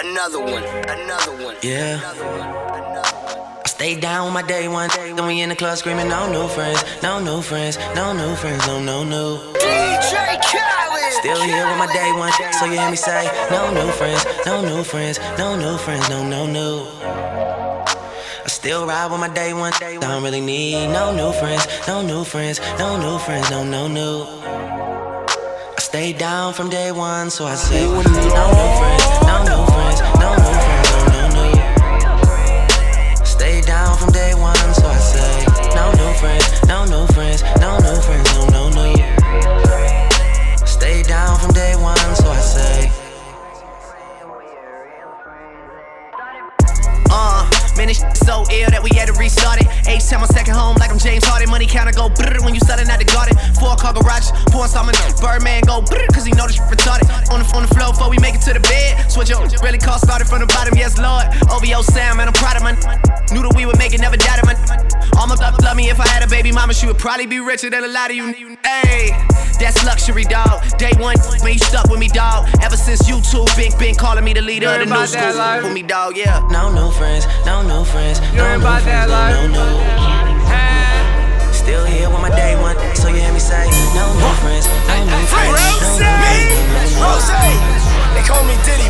[0.00, 1.56] Another one, another one.
[1.60, 1.98] Yeah.
[2.04, 4.88] I stay down with my day one.
[4.94, 8.64] Then we in the club screaming, no new friends, no new friends, no new friends,
[8.68, 9.38] no, no, no.
[9.54, 11.12] DJ Khaled.
[11.14, 12.30] Still here with my day one.
[12.60, 16.22] So you hear me say, no new friends, no new friends, no new friends, no,
[16.22, 16.86] no, no.
[17.02, 19.72] I still ride with my day one.
[19.82, 23.88] I don't really need no new friends, no new friends, no new friends, no, no,
[23.88, 24.44] no.
[25.76, 29.87] I stay down from day one, so I say, no new friends, no new friends,
[30.20, 33.24] no new friends, no, no, no.
[33.24, 37.78] Stay down from day one, so I say, no new friends, no new friends, no
[37.78, 38.67] new friends, no, no,
[48.50, 49.68] ill that we had to restart it.
[49.86, 51.50] H time on second home, like I'm James Harden.
[51.50, 53.36] Money counter go brrr when you selling out the garden.
[53.60, 57.08] Four car garage, pouring some in Birdman go brrr, cause he know this retarded.
[57.32, 59.10] On the, on the floor before we make it to the bed.
[59.10, 61.26] Switch up, really call started from the bottom, yes, Lord.
[61.52, 62.72] OVO Sam, man, I'm proud of my.
[63.32, 64.56] Knew that we would make it, never doubted my.
[65.18, 67.40] All my love, love me if I had a baby mama, she would probably be
[67.40, 68.32] richer than a lot of you.
[68.64, 69.10] Hey,
[69.58, 70.62] that's luxury, dog.
[70.78, 72.48] Day one, when you stuck with me, dog.
[72.62, 75.62] Ever since YouTube, been, been calling me the leader of the new school.
[75.62, 76.46] With me, dog, yeah.
[76.50, 79.36] No new friends, no new friends, no new about that no, life.
[79.52, 81.52] no, no.
[81.52, 85.04] Still here with my day one, so you hear me say, no new friends, no
[85.04, 86.08] new friends, no,
[87.04, 88.88] Rose, they call me Diddy.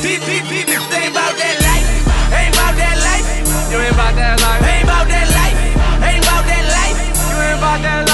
[0.00, 0.66] Beep, beep, beep.
[0.66, 1.86] They ain't about that life.
[2.32, 3.26] Ain't about that life.
[3.70, 4.62] You ain't about that life.
[4.64, 5.58] Ain't about that life.
[6.02, 6.98] Ain't about that life.
[7.04, 8.05] You ain't about that life.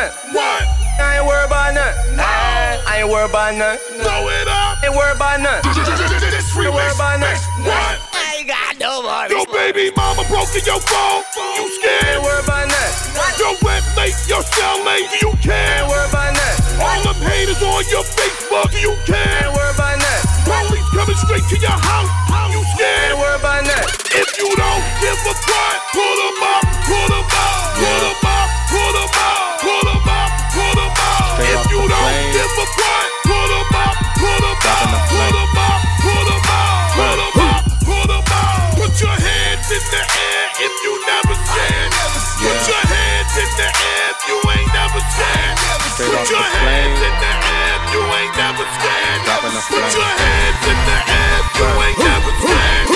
[0.00, 0.32] Worried about nothing.
[0.32, 0.64] What?
[1.00, 2.20] I ain't worried about nothing.
[2.20, 4.00] I ain't worried about nothing.
[4.00, 4.84] Blow it up.
[4.84, 5.72] Ain't worried about nothing.
[5.76, 6.94] This Ain't worried remix.
[6.96, 7.64] about nothing.
[7.64, 7.96] What?
[8.12, 9.28] I ain't got no more.
[9.28, 11.22] Your baby mama broke in your phone.
[11.36, 12.18] You Ain't scared?
[12.24, 12.96] worried about nothing.
[13.40, 15.08] Your rent late, your cell late.
[15.12, 15.84] Do you care?
[15.84, 16.80] Ain't worried about nothing.
[16.80, 18.68] All them haters on your Facebook.
[18.72, 19.44] Do you care?
[19.44, 20.28] Ain't worried about nothing.
[20.48, 22.08] Police coming straight to your house.
[22.32, 23.12] How you scared?
[23.12, 23.88] Ain't worried about nothing.
[24.16, 28.48] If you don't give a fuck, pull them up, pull them up, pull them up,
[28.68, 31.36] pull them up, pull them up, pull them up.
[31.36, 32.32] Straight If you the don't plane.
[32.32, 35.36] give a fuck, pull them up, pull them up, Dropping the pull flame.
[35.36, 38.76] them up, pull them up, pull them up, pull them up.
[38.80, 41.92] Put your hands in the air if you never scared.
[42.40, 45.56] Put your hands in the air if you ain't never scared.
[46.00, 49.20] Put your the hands in the air if you ain't never scared.
[49.28, 52.88] The Put your hands in the air if you ain't never scared.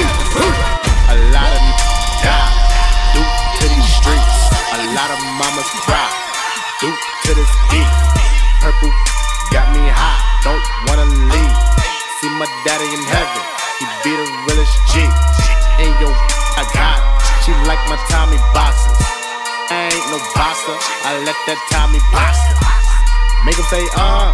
[1.12, 1.62] A lot of
[2.24, 2.56] die
[3.12, 3.28] due
[3.60, 4.38] to these streets.
[4.72, 6.23] A lot of mamas cry
[6.80, 7.90] due to this beat.
[8.62, 8.90] Purple
[9.52, 11.58] got me high, don't wanna leave.
[12.20, 13.42] See my daddy in heaven,
[13.78, 15.04] he be the realest G.
[15.82, 16.14] In your
[16.56, 17.04] I got it.
[17.44, 18.94] She like my Tommy boxes.
[19.70, 22.38] I ain't no boxer, I let that Tommy box.
[23.44, 24.32] Make him say, uh,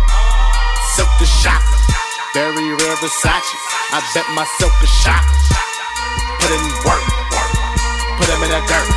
[0.95, 1.78] Silkk the Shocker.
[2.34, 3.55] Very rare Versace.
[3.91, 5.41] I bet my silk is shocker
[6.41, 7.05] put in work.
[8.19, 8.89] Put him in the dirt.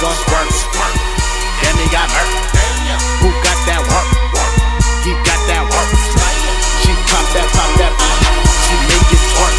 [0.00, 0.67] Gon' squirt.
[1.78, 2.26] He got hurt.
[3.22, 4.08] Who got that work?
[5.06, 5.90] He got that work.
[6.82, 7.92] She pop that, pop that.
[8.66, 9.54] She make it twerk.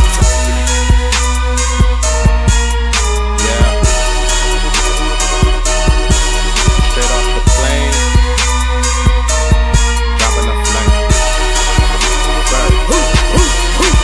[3.40, 3.72] Yeah.
[6.92, 7.96] Straight off the plane.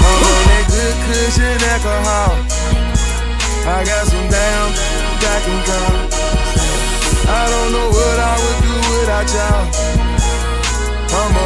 [0.05, 2.31] I'm on that good cushion alcohol.
[3.67, 4.71] I got some damn
[5.19, 5.94] that can come.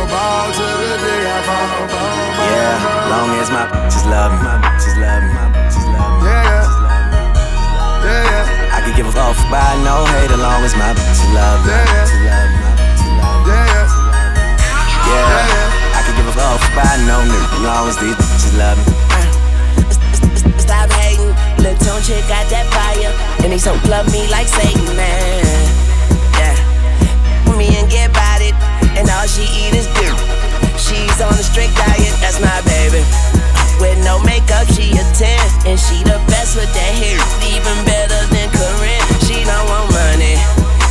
[0.10, 3.10] Yeah, fall.
[3.14, 6.26] long as my bitches love me, my bitches love me, my bitches love me.
[6.26, 6.66] Yeah, yeah.
[6.66, 7.22] bitches love me.
[8.10, 11.30] Yeah, yeah, I could give a fuck by no hate as long as my bitches
[11.38, 11.94] love me, my Yeah.
[11.94, 12.74] bitches love me, my
[13.22, 13.54] love me.
[13.54, 13.86] yeah, yeah.
[15.10, 18.78] Yeah, I could give a fuck by no nigga as long as these bitches love
[18.82, 18.86] me.
[20.58, 23.14] Stop hating, Lil' Tone chick got that fire,
[23.46, 25.46] and he so love me like Satan, man.
[26.38, 26.58] Yeah,
[27.58, 28.54] me and get about it,
[28.98, 30.18] and all she eat is dirt.
[30.80, 33.04] She's on a strict diet, that's my baby.
[33.80, 38.22] With no makeup, she a 10, and she the best with that hair, even better
[38.32, 39.06] than Corinne.
[39.24, 40.36] She don't want money,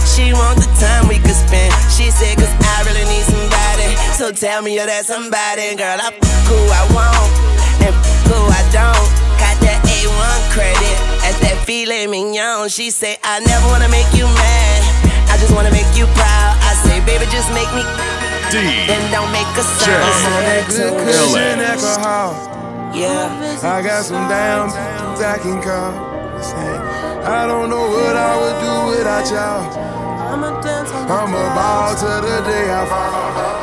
[0.09, 1.69] she want the time we could spend.
[1.93, 6.01] She said, cause I really need somebody, so tell me you're that somebody, girl.
[6.01, 6.17] I f
[6.49, 7.29] who I want,
[7.85, 7.95] and
[8.29, 9.09] who I don't.
[9.37, 12.69] Got that A1 credit, that's that filet mignon.
[12.73, 14.81] She say, I never wanna make you mad,
[15.29, 16.57] I just wanna make you proud.
[16.89, 17.85] Say, baby, just make me.
[18.49, 18.65] D.
[18.89, 19.93] Then don't make a sound.
[20.73, 21.61] Just good cushion.
[22.97, 23.61] Yeah.
[23.63, 24.73] I got some damn
[25.21, 25.93] I can call.
[27.29, 29.69] I don't know what I would do without y'all.
[30.33, 33.58] I'm about to the day I fall.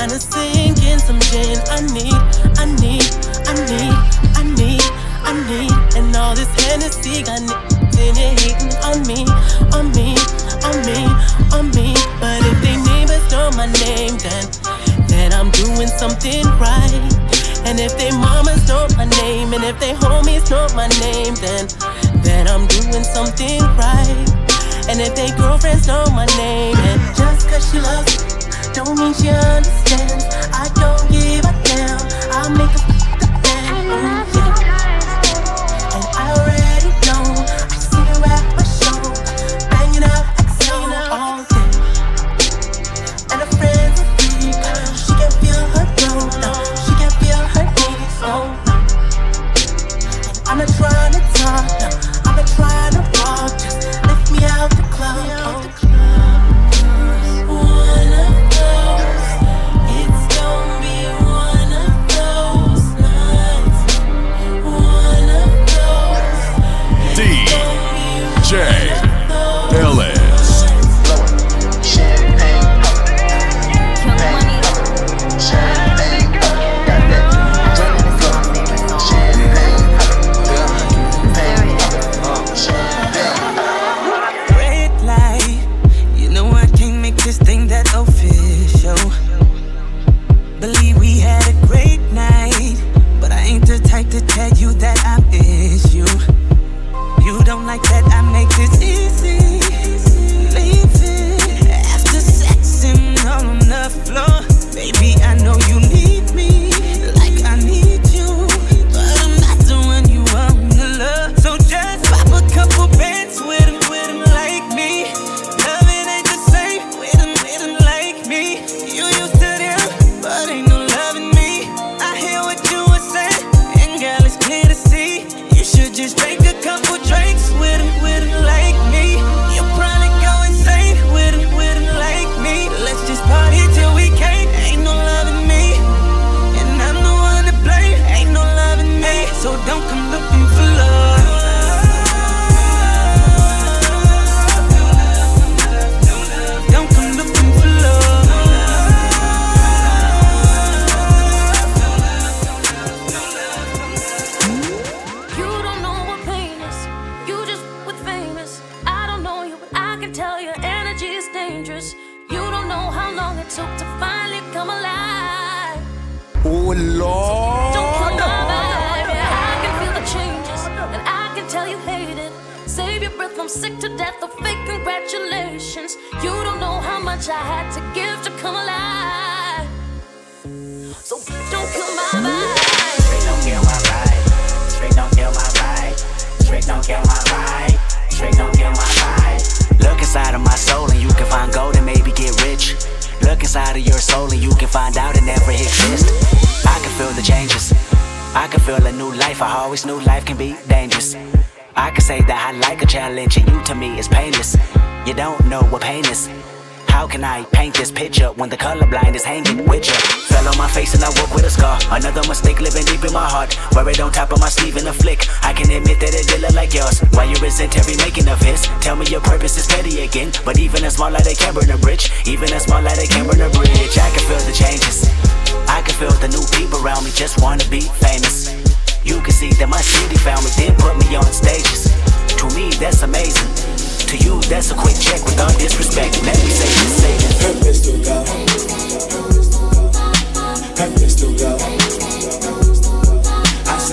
[0.00, 1.60] trying to sink in some gin.
[1.68, 2.16] I need,
[2.56, 3.04] I need,
[3.44, 3.92] I need,
[4.32, 4.80] I need,
[5.28, 5.72] I need.
[5.94, 9.28] And all this Hennessy got niggas it hating on me,
[9.76, 10.16] on me,
[10.64, 11.04] on me,
[11.52, 11.92] on me.
[12.16, 14.48] But if they neighbors know my name, then,
[15.06, 17.04] then I'm doing something right.
[17.68, 21.68] And if they mamas know my name, and if they homies know my name, then,
[22.24, 24.16] then I'm doing something right.
[24.88, 28.29] And if they girlfriends know my name, and just cause she loves me.
[28.72, 30.24] Don't mean she understands.
[30.52, 31.98] I don't give a damn.
[32.30, 33.09] I make a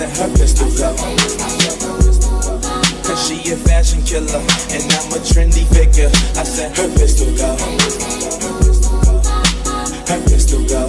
[0.00, 1.16] and her pistol lover.
[3.02, 6.10] Cause she a fashion killer, and I'm a trendy figure.
[6.38, 7.56] I said her pistol go.
[10.06, 10.86] Her pistol go.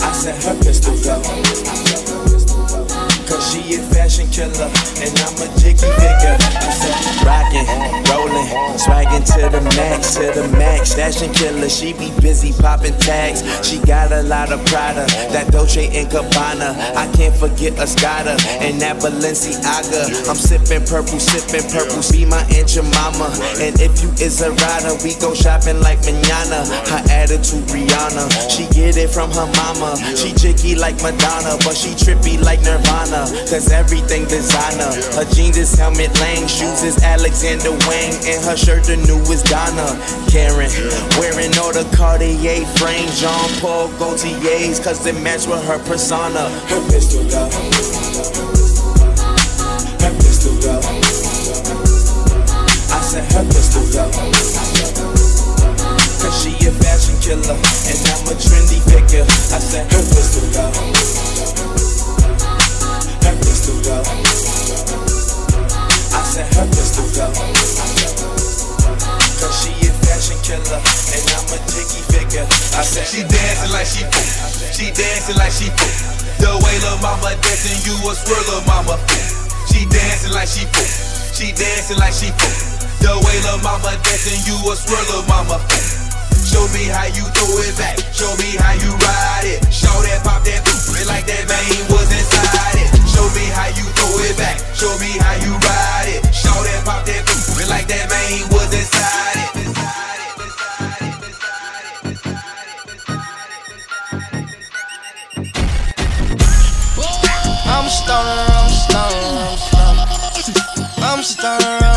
[0.00, 2.41] I said her pistol go.
[3.50, 4.70] She a fashion killer,
[5.02, 6.36] and I'm a jiggy figure.
[7.26, 7.66] Rockin',
[8.10, 10.94] rollin', swaggin' to the max, to the max.
[10.94, 13.42] Fashion killer, she be busy poppin' tags.
[13.66, 16.96] She got a lot of Prada, that Dolce and Gabbana.
[16.96, 17.86] I can't forget a
[18.62, 20.28] and that Balenciaga.
[20.28, 22.02] I'm sippin' purple, sippin' purple.
[22.12, 26.00] Be my aunt your mama, and if you is a rider, we go shopping like
[26.04, 26.64] manana.
[26.88, 28.28] Her attitude, Rihanna.
[28.50, 29.96] She get it from her mama.
[30.16, 33.31] She jiggy like Madonna, but she trippy like Nirvana.
[33.48, 34.92] Cause everything designer.
[35.16, 39.96] Her jeans is Helmut Lang, shoes is Alexander Wang, and her shirt the newest Donna.
[40.28, 40.68] Karan,
[41.16, 46.48] wearing all the Cartier frames, Jean Paul Gaultier's, cause they match with her persona.
[46.68, 47.48] Her pistol go.
[50.00, 50.76] Her pistol go.
[52.92, 54.04] I said her pistol go.
[56.20, 59.24] Cause she a fashion killer, and I'm a trendy figure.
[59.24, 61.31] I said her pistol go.
[63.22, 63.96] Her pistol go.
[66.12, 67.26] I said her pistol go.
[69.38, 72.46] Cause she a fashion killer, and I'm a jiggy figure.
[72.74, 74.26] I said She dancing like she fool.
[74.74, 75.92] She dancing like she fool.
[76.42, 78.98] The way lil' mama dancing, you a swirl, lil' mama.
[79.70, 80.86] She dancing like she fool.
[81.30, 82.54] She dancing like she fool.
[83.02, 85.62] The way lil' mama dancing, you a swirl, lil' mama.
[86.42, 87.98] Show me how you throw it back.
[88.12, 89.62] Show me how you ride it.
[89.72, 93.01] Show that pop that boot it like that vein was inside it.
[93.12, 94.58] Show me how you throw it back.
[94.74, 96.22] Show me how you ride it.
[96.34, 99.52] Show that pop that boot it like that vein was inside it.
[107.74, 110.06] I'm stoner, I'm stoner, I'm stoner.
[111.04, 111.91] I'm stoner,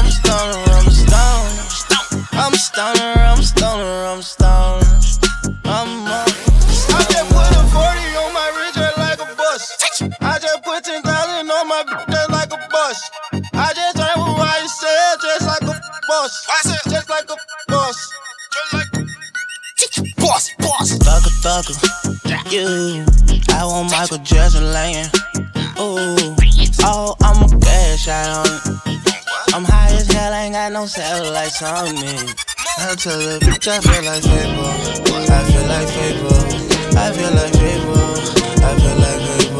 [31.61, 32.15] on me.
[32.77, 34.73] I tell the bitch I feel like Fable.
[35.31, 36.41] I feel like Fable.
[36.97, 38.15] I feel like Fable.
[38.61, 39.54] I feel like Fable.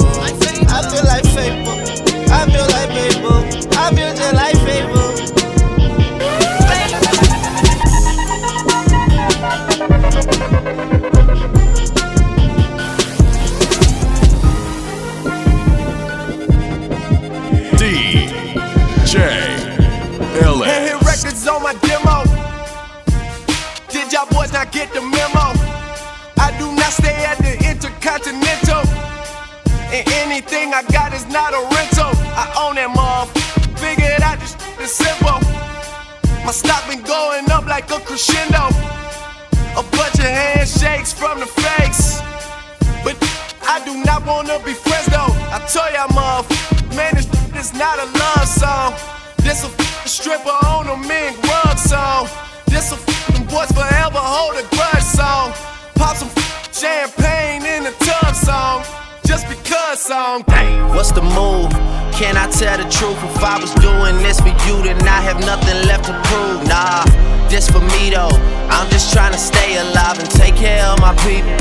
[63.15, 63.35] Truth?
[63.35, 66.67] If I was doing this for you, then I have nothing left to prove.
[66.67, 67.03] Nah,
[67.49, 68.35] this for me though.
[68.69, 71.51] I'm just trying to stay alive and take care of my people.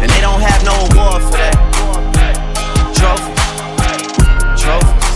[0.00, 1.56] And they don't have no award for that.
[2.94, 3.42] Trophies.
[4.58, 5.14] Trophies.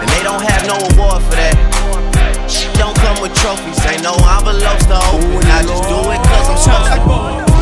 [0.00, 1.56] And they don't have no award for that.
[2.48, 3.78] Shit don't come with trophies.
[3.86, 5.44] Ain't no envelopes to open.
[5.50, 7.53] I just do it cause I'm supposed to.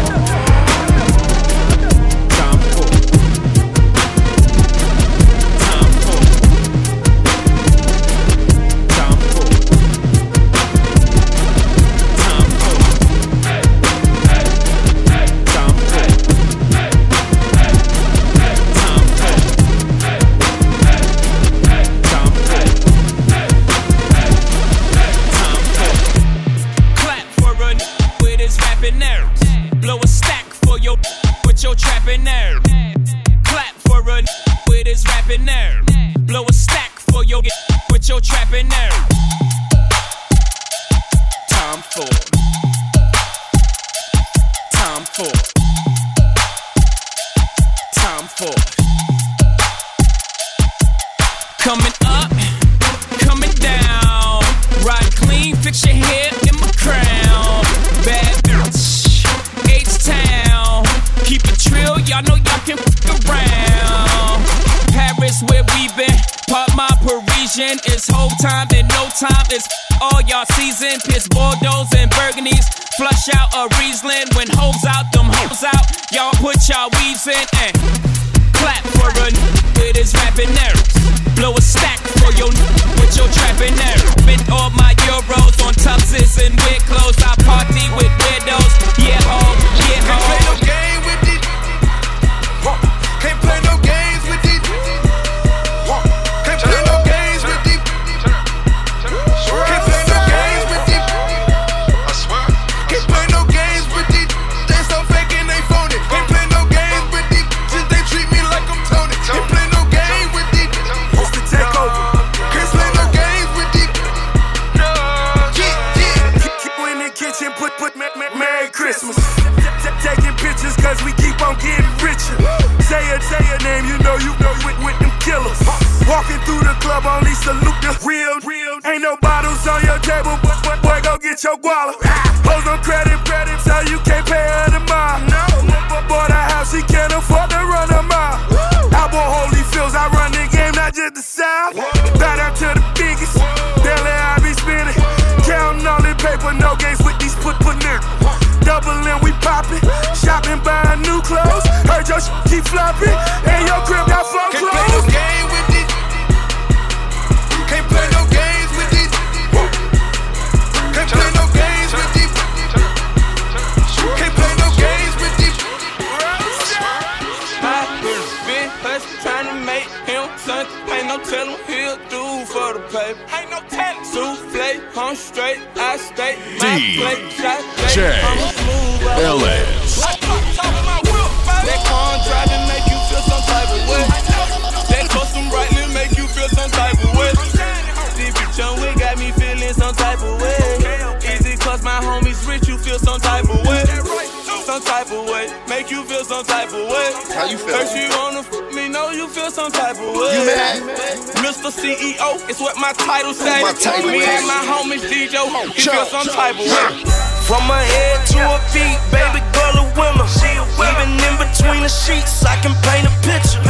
[204.33, 205.37] From my homies DJ.
[205.77, 207.05] He feel some type of way.
[207.45, 210.25] From head to her feet, baby girl a winner.
[210.25, 213.61] Even in between the sheets, I can paint a picture.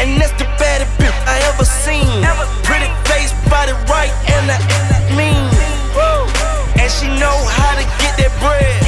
[0.00, 2.08] And that's the baddest bitch I ever seen.
[2.64, 4.56] Pretty face, body right, and I
[5.12, 5.44] mean.
[6.80, 8.80] And she know how to get that bread.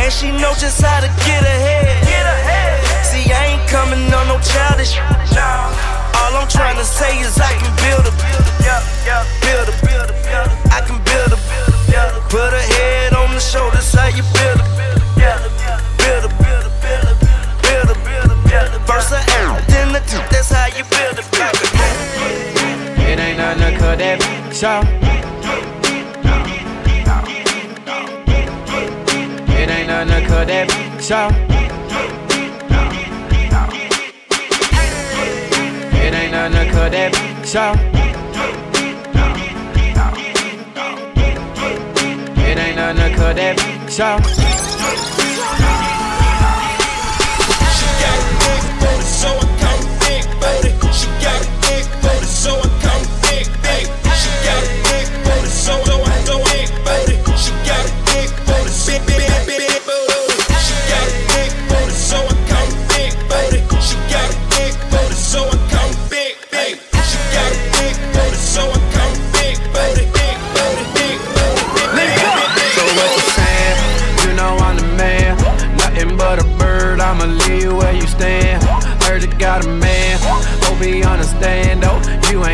[0.00, 2.00] And she know just how to get ahead.
[3.04, 4.96] See, I ain't coming on no childish.
[6.16, 10.16] All I'm trying to say is I can build a build a build a
[10.72, 13.92] I can build a build a, put a head on the shoulders.
[13.92, 15.50] How you build a build a
[16.00, 17.96] build a build a build a
[18.48, 20.18] build a verse of identity.
[20.30, 21.72] That's how you build a build a.
[23.10, 24.18] It ain't nothing to cut that
[24.54, 24.80] show.
[29.60, 31.51] It ain't nothing to cut that show.
[36.34, 37.76] ain't nothing to cut that bitch off.
[42.38, 44.61] It ain't nothing to cut that bitch off.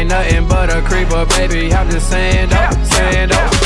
[0.09, 1.73] nothing but a creeper, baby.
[1.73, 3.58] I'm just saying, though, saying, though.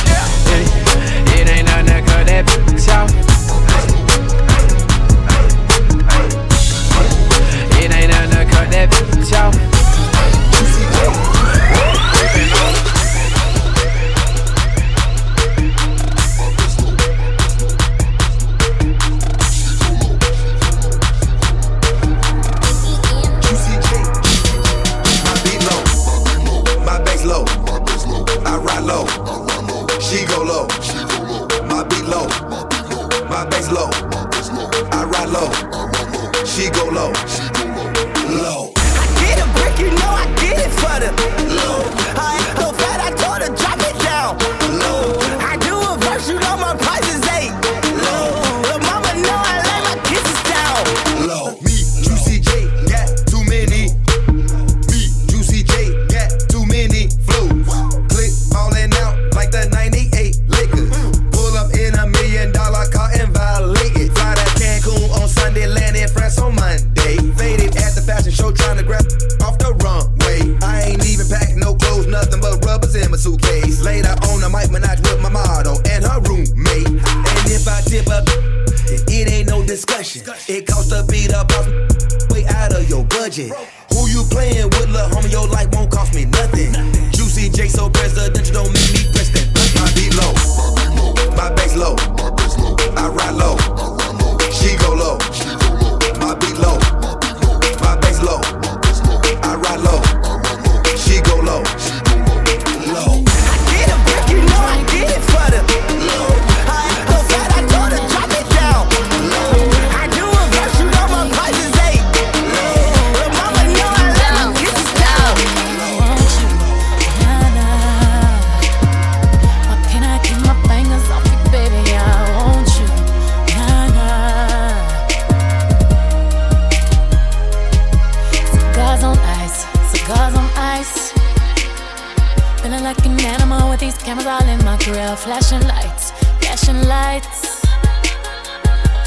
[135.16, 137.64] flashing lights, flashing lights.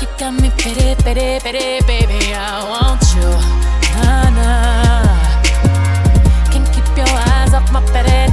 [0.01, 2.33] You got me pity, pity, pity, baby.
[2.33, 3.29] I want you,
[3.95, 5.41] nah, nah.
[6.51, 8.24] Can't keep your eyes off my pity.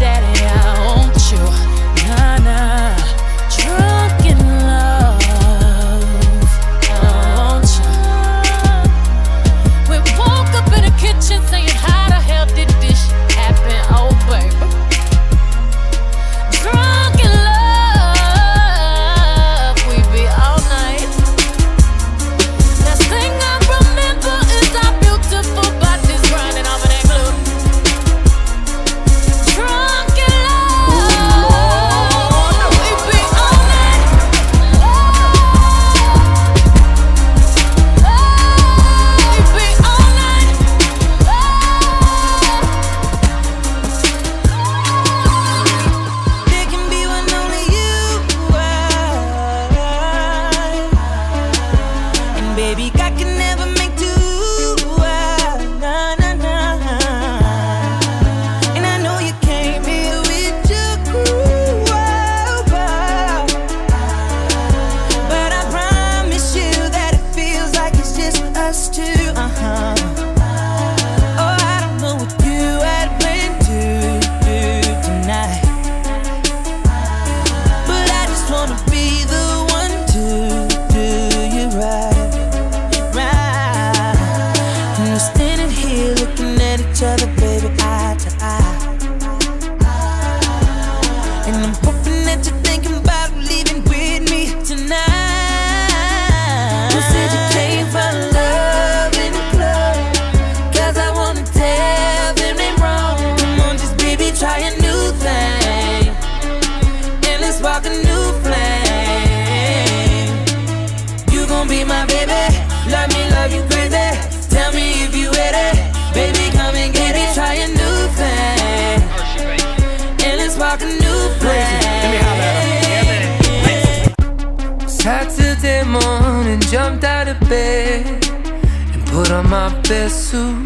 [129.92, 130.64] Suit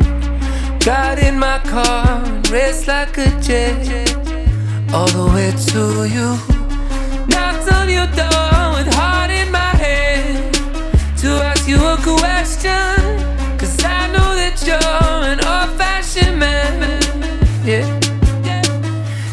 [0.85, 4.15] Got in my car and raced like a jet.
[4.95, 5.83] All the way to
[6.15, 6.29] you.
[7.27, 10.55] Knocked on your door with heart in my hand.
[11.23, 12.95] To ask you a question.
[13.59, 14.95] Cause I know that you're
[15.33, 17.03] an old fashioned man.
[17.65, 17.85] Yeah.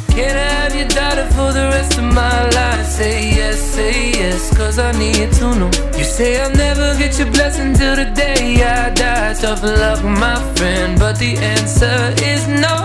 [0.09, 2.87] can I have your daughter for the rest of my life.
[2.87, 3.32] Say
[3.73, 5.71] say yes, cause I need to know.
[5.97, 9.33] You say I'll never get your blessing till the day I die.
[9.33, 11.97] Tough luck, my friend, but the answer
[12.31, 12.75] is no.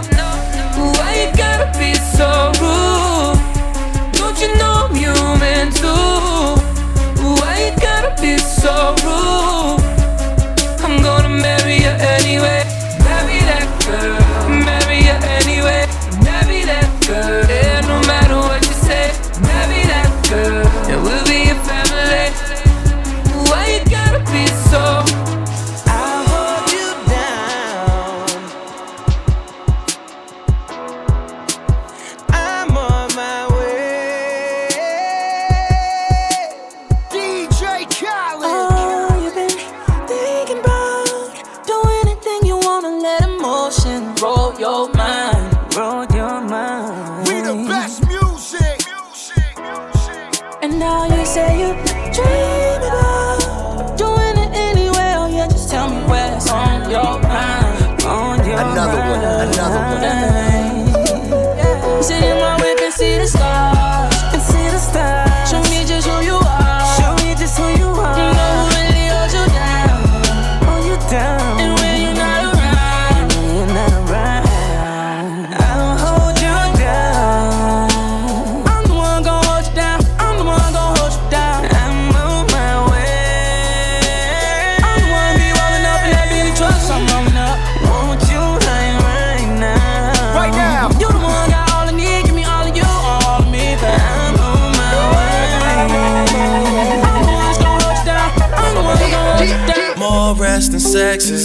[0.97, 2.58] Why you gotta be so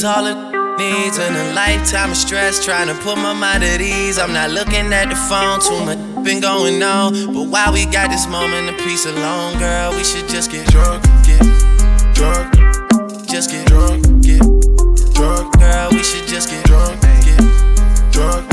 [0.03, 0.35] all it
[0.77, 4.17] needs and a lifetime of stress trying to put my mind at ease.
[4.19, 7.33] I'm not looking at the phone, too much been going on.
[7.33, 11.03] But while we got this moment of peace alone, girl, we should just get drunk,
[11.27, 11.43] get
[12.15, 12.53] drunk,
[13.27, 14.41] just get drunk, get
[15.13, 15.89] drunk, girl.
[15.91, 17.39] We should just get drunk, get
[18.11, 18.49] drunk,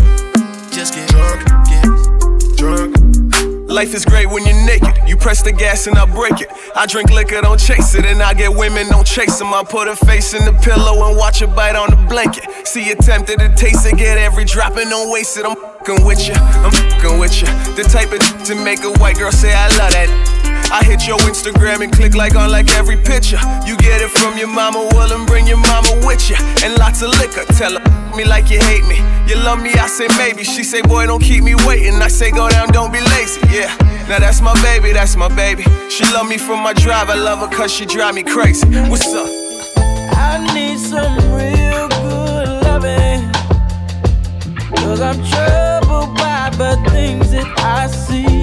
[0.71, 3.71] just get drunk, get drunk.
[3.71, 5.09] Life is great when you're naked.
[5.09, 6.51] You press the gas and I break it.
[6.77, 8.05] I drink liquor, don't chase it.
[8.05, 9.53] And I get women, don't chase them.
[9.53, 12.67] I put her face in the pillow and watch her bite on the blanket.
[12.67, 15.45] See you tempted to taste it, get every drop and don't waste it.
[15.45, 17.49] I'm fucking with you, I'm fucking with you.
[17.75, 20.41] The type of to make a white girl say I love that.
[20.73, 23.41] I hit your Instagram and click like on like every picture.
[23.67, 26.37] You get it from your mama, well, and bring your mama with you.
[26.63, 28.99] And lots of liquor, tell her me like you hate me.
[29.27, 30.45] You love me, I say maybe.
[30.45, 31.95] She say, boy, don't keep me waiting.
[31.95, 33.40] I say, go down, don't be lazy.
[34.91, 35.65] Baby, that's my baby.
[35.89, 38.67] She love me from my drive, I love her cause she drive me crazy.
[38.89, 39.29] What's up?
[39.77, 43.31] I need some real good loving.
[44.77, 48.40] Cause I'm troubled by the things that I see.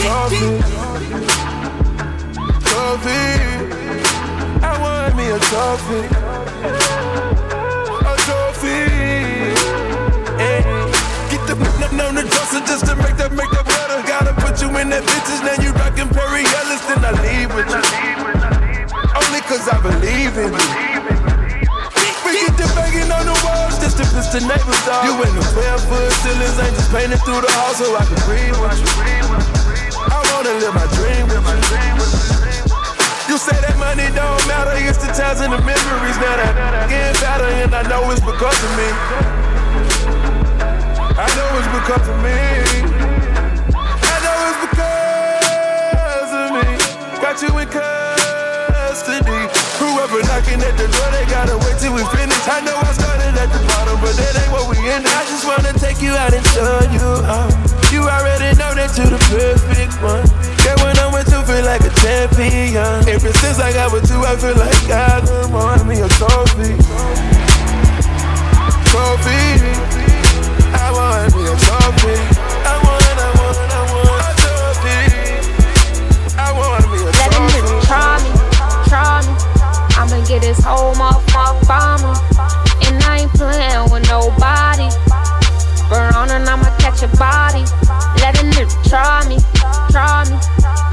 [0.00, 0.46] Trophy.
[2.68, 3.24] Trophy.
[4.62, 6.00] I want me a trophy.
[8.10, 8.80] A trophy.
[10.36, 10.60] Hey.
[11.30, 14.02] Get the n- on the dresser just to make that make that better.
[14.06, 17.68] Gotta put you in that bitches, now you rockin' Perry Ellis, then I leave with
[17.70, 17.82] you.
[19.16, 20.68] Only cause I believe in you.
[22.26, 25.04] We get the banging on the walls just to piss the neighbors off.
[25.06, 28.18] You in the 12 foot ceilings, ain't just painted through the hall so I can
[28.26, 29.25] breathe with you.
[30.46, 31.26] Wanna live my dream
[33.26, 33.34] you.
[33.34, 36.18] Say that money don't matter, it's the times and the memories.
[36.22, 38.86] Now that getting better, and I know it's because of me.
[41.18, 42.38] I know it's because of me.
[43.74, 46.66] I know it's because of me.
[47.18, 49.50] Got you in custody.
[49.82, 52.38] Whoever knocking at the door, they gotta wait till we finish.
[52.46, 55.02] I know I started at the bottom, but that ain't what we in.
[55.02, 57.75] I just wanna take you out and show you out.
[57.96, 60.20] You already know that you're the perfect one.
[60.60, 62.76] Girl, when I'm with you, feel like a champion.
[63.08, 66.76] Ever since I got with you, I feel like I done won me a trophy.
[68.92, 69.72] Trophy.
[70.76, 72.20] I want me a trophy.
[72.68, 75.00] I want, I want, I want a trophy.
[76.36, 78.28] I want me a Let them niggas try me,
[78.92, 79.32] try me.
[79.96, 82.12] I'ma get this whole motherfucker by me.
[82.92, 84.92] And I ain't playing with nobody.
[85.88, 87.62] Verona, and I'ma catch a body.
[88.18, 89.38] Let a nigga try me,
[89.90, 90.36] try me.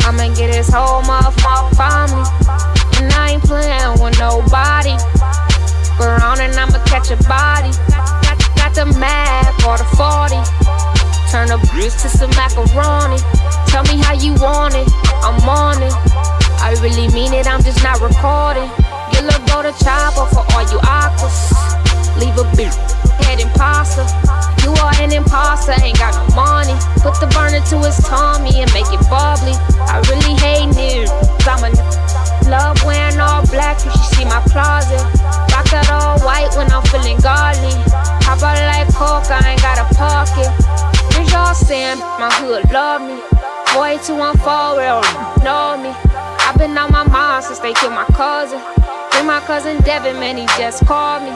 [0.06, 2.24] I'ma get this whole motherfucker by me.
[3.02, 4.94] And I ain't playing with nobody.
[5.98, 7.74] Verona, and I'ma catch a body.
[8.22, 10.38] Got, got the map or the 40.
[11.34, 13.18] Turn the bridge to some macaroni.
[13.74, 14.86] Tell me how you want it,
[15.26, 15.94] I'm on it.
[16.62, 18.70] I really mean it, I'm just not recording.
[19.10, 20.23] Get a go to chopper
[25.64, 26.74] imposter, ain't got no money.
[27.02, 29.56] Put the burner to his tummy and make it bubbly.
[29.88, 31.12] I really hate niggas.
[31.48, 35.02] I'm a love wearing all black, you should see my closet.
[35.52, 37.74] Rock that all white when I'm feeling godly.
[38.28, 40.50] Hop out like coke, I ain't got a pocket.
[41.14, 43.20] Here's y'all saying my hood love me.
[43.74, 45.02] Boy, 214, real
[45.44, 45.92] know me.
[46.46, 48.62] I've been on my mind since they killed my cousin.
[49.12, 51.34] Bring my cousin Devin, man, he just called me.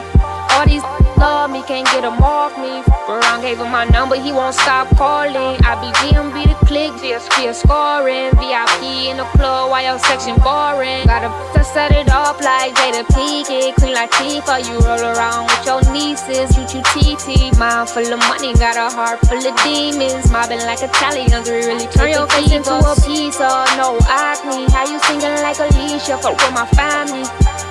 [0.52, 0.82] All these
[1.18, 2.82] love me, can't get him off me.
[3.06, 5.58] Baron gave him my number, he won't stop calling.
[5.64, 7.20] I be GMB the click, via
[7.54, 8.30] scoring.
[8.38, 11.06] VIP in the club while your section boring.
[11.06, 13.74] Gotta to set it up like Jada Pinkett.
[13.76, 16.56] Queen Latifah, you roll around with your nieces.
[16.56, 20.30] You two TT, mind full of money, got a heart full of demons.
[20.30, 23.48] Mobbing like Italians, we really turn your face into a pizza.
[23.76, 26.18] No acne, how you singing like Alicia?
[26.18, 27.24] Fuck with my family.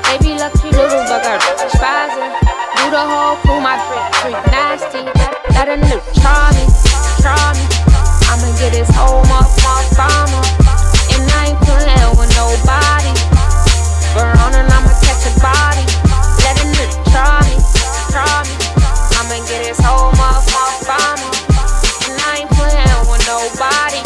[0.07, 1.39] Baby, lucky little bugger,
[1.75, 2.33] spazzing.
[2.77, 5.03] Do the whole crew, my freak, freak nasty.
[5.53, 6.65] Let a new try me,
[7.21, 7.65] try me.
[8.29, 10.43] I'ma get this whole up, my farmer.
[11.13, 13.13] And I ain't playing with nobody.
[14.13, 15.85] Verona, I'ma catch a body.
[16.43, 17.57] Let a new try me,
[18.13, 18.53] try me.
[19.17, 21.31] I'ma get this whole up, my farmer.
[22.07, 24.01] And I ain't playing with nobody.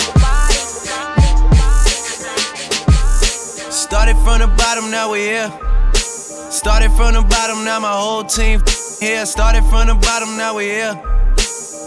[3.72, 5.52] Started from the bottom, now we here.
[5.94, 8.62] Started from the bottom, now my whole team
[9.02, 9.26] here.
[9.26, 10.96] Started from the bottom, now we here.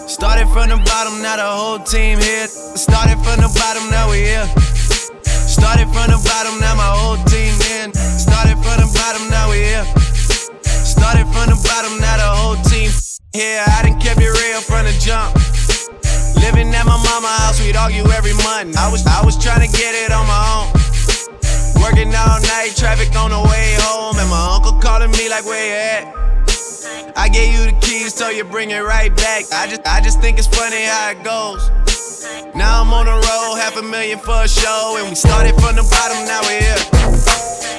[0.07, 2.47] Started from the bottom, now the whole team here.
[2.49, 4.47] Started from the bottom, now we here.
[5.25, 7.95] Started from the bottom, now my whole team in.
[7.95, 9.87] Started from the bottom, now we here.
[10.85, 12.91] Started from the bottom, now the whole team
[13.33, 15.33] Yeah, I done kept it real from the jump.
[16.43, 18.77] Living at my mama house, we'd argue every month.
[18.77, 20.69] I was I was trying to get it on my own.
[21.81, 25.63] Working all night, traffic on the way home, and my uncle calling me like, where
[25.63, 26.24] you at?
[27.35, 29.51] Gave you the keys, so you bring it right back.
[29.51, 31.67] I just, I just think it's funny how it goes.
[32.55, 35.75] Now I'm on the road, half a million for a show, and we started from
[35.75, 36.79] the bottom, now we're here.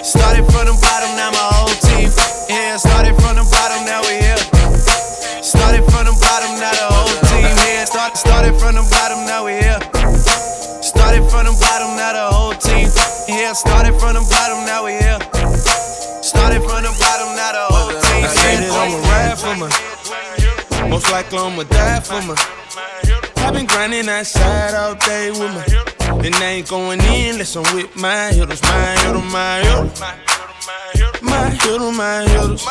[0.03, 2.11] Started from the bottom, now my whole team
[2.51, 2.75] here.
[2.75, 4.43] Started from the bottom, now we're here.
[5.39, 7.87] Started from the bottom, now the whole team here.
[7.87, 9.79] Started, started from the bottom, now we're here.
[10.83, 12.91] Started from the bottom, now the whole team
[13.31, 13.55] here.
[13.55, 15.04] Started from the bottom, now we're here.
[20.89, 22.35] Most likely I'ma die for me.
[23.37, 26.25] I've been grinding outside all day with me.
[26.25, 29.85] And I ain't going in unless I'm with my hitters, my hitter, my hitter.
[31.21, 32.65] My hitter, my hitters.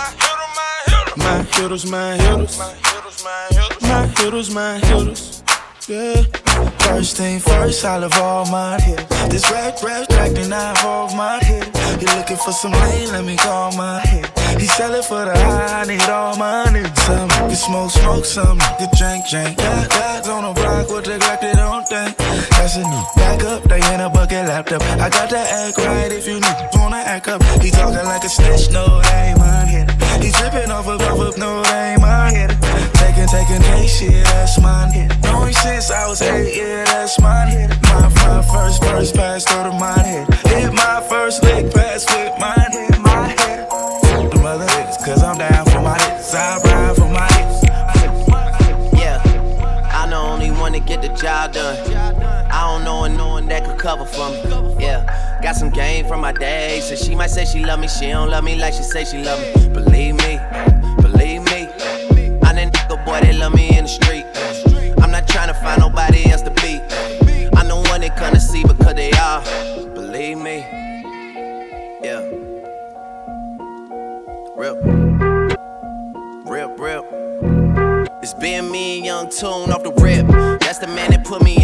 [1.17, 2.59] My hitters, my hitters.
[3.83, 5.43] My hitters, my hitters.
[5.87, 6.23] Yeah.
[6.79, 9.05] First thing first, I love all my hitters.
[9.29, 12.01] This rap, rap, track, then I involve my hitters.
[12.01, 14.27] You looking for some lane, let me call my hit.
[14.59, 16.97] He sell it for the high, I need all my niggas.
[16.97, 19.59] Some can smoke, smoke, some can drink, drink.
[19.59, 22.24] Got guys on the block with the Glock, they don't think.
[22.65, 24.81] Back up, they in a bucket laptop.
[24.97, 27.43] I got to act right if you niggas wanna act up.
[27.61, 29.91] He talking like a snitch, no, they ain't my hit.
[30.25, 32.57] He tripping off of, off of, no, they ain't my hit.
[32.95, 35.13] Taking, taking, hey, shit, that's mine hit.
[35.25, 37.69] Knowing since I was eight, yeah, that's mine hit.
[37.83, 40.35] My, my first verse pass through the mind hit.
[40.49, 42.73] Hit my first lick pass with mine.
[43.03, 43.69] My head.
[44.33, 44.65] The mother
[45.05, 46.35] cause I'm down for my hits.
[46.35, 48.99] I ride for my hits.
[48.99, 49.21] Yeah,
[49.93, 51.94] I'm the only one to get the job done.
[53.85, 54.83] Cover for me.
[54.83, 55.05] Yeah,
[55.43, 56.81] got some game from my day.
[56.81, 59.23] So she might say she love me, she don't love me like she say she
[59.23, 59.75] love me.
[59.75, 60.41] Believe me,
[61.03, 61.69] believe me.
[62.43, 64.25] I'm that nigga boy that love me in the street.
[65.03, 66.81] I'm not trying to find nobody else to be.
[67.59, 69.43] I'm the one they come to see because they are.
[69.93, 70.61] Believe me.
[72.03, 72.21] Yeah.
[74.57, 74.77] Real.
[76.47, 77.05] Real, real.
[78.23, 80.27] It's been me and Young Tune off the rip.
[80.61, 81.64] That's the man that put me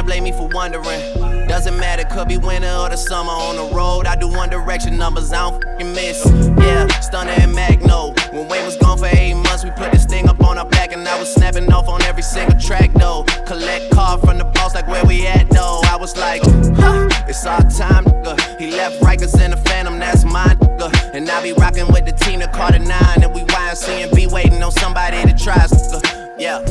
[0.00, 1.46] can't blame me for wondering.
[1.46, 4.06] Doesn't matter, could be winter or the summer on the road.
[4.06, 6.24] I do one direction numbers, I don't fucking miss.
[6.64, 8.14] Yeah, Stunner and Magno.
[8.32, 10.92] When Wayne was gone for eight months, we put this thing up on our back,
[10.92, 13.24] and I was snapping off on every single track though.
[13.44, 15.82] Collect card from the boss, like where we at though.
[15.84, 18.58] I was like, huh, it's our time, nigga.
[18.58, 21.12] He left Rikers in the Phantom, that's mine, nigga.
[21.12, 24.62] And I be rocking with the team that caught a nine, and we YMCMB waiting
[24.62, 26.38] on somebody to try, nigga.
[26.38, 26.64] Yeah.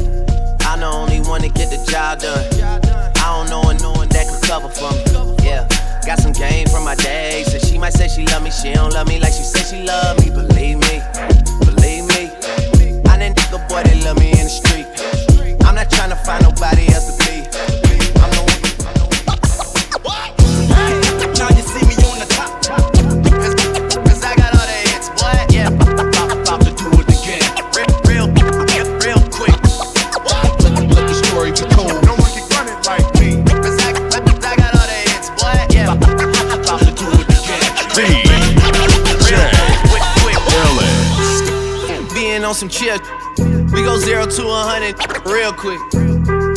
[0.61, 2.88] I'm the only one to get the job done.
[3.39, 4.99] I don't know one that could cover for me.
[5.47, 5.63] Yeah,
[6.05, 7.43] got some game from my day.
[7.47, 9.81] So she might say she love me, she don't love me like she said she
[9.81, 10.29] love me.
[10.29, 10.99] Believe me,
[11.63, 12.27] believe me.
[13.07, 14.87] I'm that nigga boy that love me in the street.
[15.63, 16.58] I'm not trying to find nobody
[42.55, 42.97] some chill.
[43.71, 45.79] We go zero to a hundred real quick.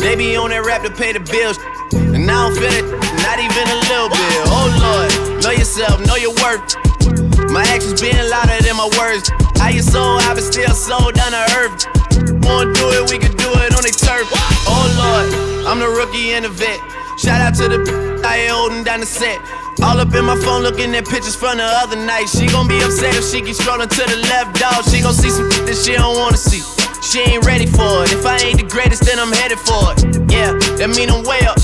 [0.01, 1.57] They be on that rap to pay the bills.
[1.93, 2.85] And I don't feel it,
[3.21, 4.39] not even a little bit.
[4.49, 6.65] Oh Lord, know yourself, know your worth.
[7.53, 9.29] My actions being louder than my words.
[9.61, 11.85] How you sold, I been still sold down to earth.
[12.41, 14.25] Wanna do it, we can do it on the turf.
[14.65, 16.81] Oh Lord, I'm the rookie and the vet.
[17.17, 19.37] Shout out to the I ain't holding down the set.
[19.81, 22.25] All up in my phone looking at pictures from the other night.
[22.25, 24.85] She gon' be upset if she keep scrolling to the left, dog.
[24.89, 26.63] She gon' see some shit that she don't wanna see.
[27.03, 28.13] She ain't ready for it.
[28.13, 30.31] If I ain't the greatest, then I'm headed for it.
[30.31, 31.59] Yeah, that mean I'm way up.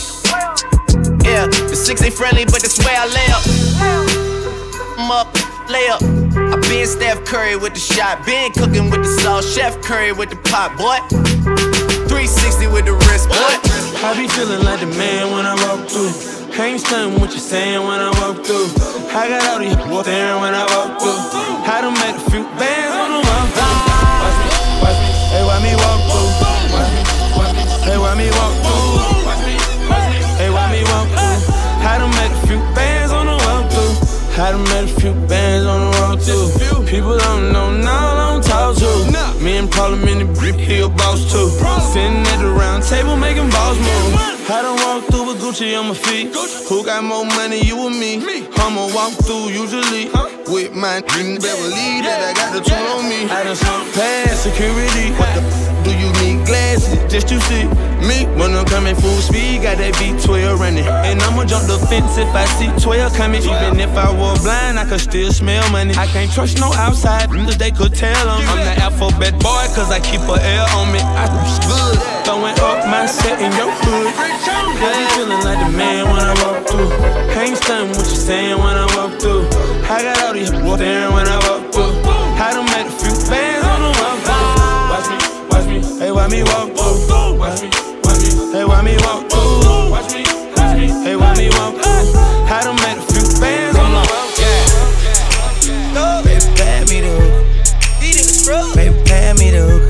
[1.24, 3.44] Yeah, the six ain't friendly, but that's where I lay up.
[5.00, 5.32] I'm up,
[5.70, 6.04] lay up.
[6.04, 10.30] I been Steph Curry with the shot, been cooking with the sauce, Chef Curry with
[10.30, 11.00] the pot, boy.
[12.10, 12.94] 360 with the
[13.30, 13.54] boy.
[14.02, 16.12] I be feeling like the man when I walk through.
[16.60, 18.68] Ain't stunning what you're saying when I walk through.
[19.16, 21.22] I got all these staring when I walk through.
[21.64, 23.80] Had to make a few bands on the walk through.
[24.20, 24.50] Watch me,
[24.84, 26.30] watch me, hey, why me walk through?
[26.76, 27.02] Watch me,
[27.40, 29.24] watch me, hey, why me walk through?
[29.24, 29.56] Watch me,
[29.88, 31.40] watch me, hey, why me walk through?
[31.80, 33.94] Had to make a few bands on the walk through.
[34.36, 36.59] Had to make a few bands on the walk through.
[40.22, 41.50] And Parliament and he a boss too.
[41.94, 44.16] Sitting at the round table making balls move.
[44.50, 46.34] I done walk through with Gucci on my feet.
[46.68, 48.18] Who got more money, you or me?
[48.58, 50.10] I'ma walk through usually
[50.48, 53.30] with my in Beverly that I got the tool on me.
[53.30, 55.12] I done slunk past security.
[55.14, 55.69] What the
[56.50, 57.70] glasses just to see
[58.02, 58.26] me?
[58.34, 60.86] When I'm coming full speed, got that V12 running.
[61.06, 63.42] And I'ma jump the fence if I see 12 coming.
[63.46, 65.94] Even if I were blind, I could still smell money.
[65.94, 68.42] I can't trust no outside, cause they could tell them.
[68.50, 71.00] I'm the alphabet boy, cause I keep a L on me.
[71.00, 71.30] I
[71.70, 74.10] good, throwing up my set in your hood.
[74.82, 76.92] I be feeling like the man when I walk through.
[77.38, 79.46] Ain't stunning what you saying when I walk through.
[79.86, 81.99] I got all these staring when I walk through.
[86.30, 86.78] Hey, why me walk
[87.08, 87.40] through?
[87.40, 87.70] Watch me,
[88.04, 88.22] watch
[88.54, 89.92] hey, why me walk through?
[89.92, 90.24] Watch me,
[90.56, 92.14] watch hey, why me walk through?
[92.50, 93.90] I done made a few bands on.
[96.24, 98.76] Baby, pay me the hook.
[98.76, 99.84] Baby, pay me the hook.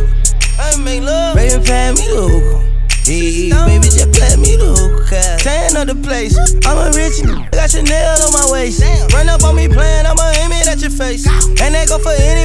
[1.36, 2.66] Baby, pay me the hook.
[3.10, 5.10] Yeah, baby, just play me the hook.
[5.40, 6.38] Tan of the place.
[6.66, 8.84] I'm a rich n- got Chanel on my waist.
[9.14, 11.26] Run up on me playing, I'ma aim it at your face.
[11.60, 12.39] And that go for anybody.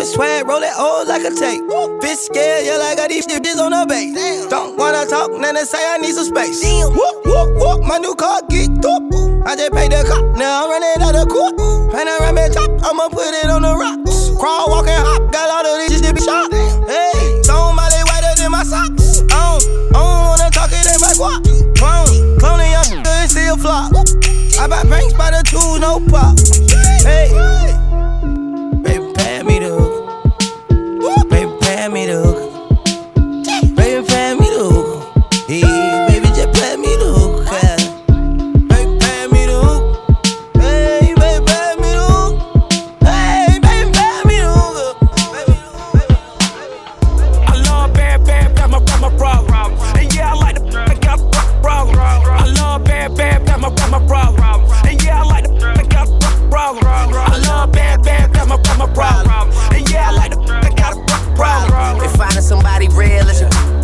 [0.00, 1.60] I'm swag, roll it old like a tape.
[2.00, 4.48] Bitch scared, yeah, like I got these bitches on the base.
[4.48, 6.64] Don't wanna talk, then they say I need some space.
[6.64, 9.04] Whoop, whoop, whoop, my new car get up.
[9.44, 11.52] I just paid the cop, now I'm running out of court.
[11.92, 14.32] And I it top, I'ma put it on the rocks.
[14.40, 16.48] Crawl, walk, and hop, got all of these shit be shot.
[16.88, 19.20] Hey, leg whiter than my socks.
[19.28, 19.60] I don't,
[19.92, 21.44] I don't wanna talk it in my guap.
[21.76, 23.92] Clone, cloning your still flop.
[24.56, 26.40] I buy banks by the two, no pop.
[27.04, 27.28] Hey,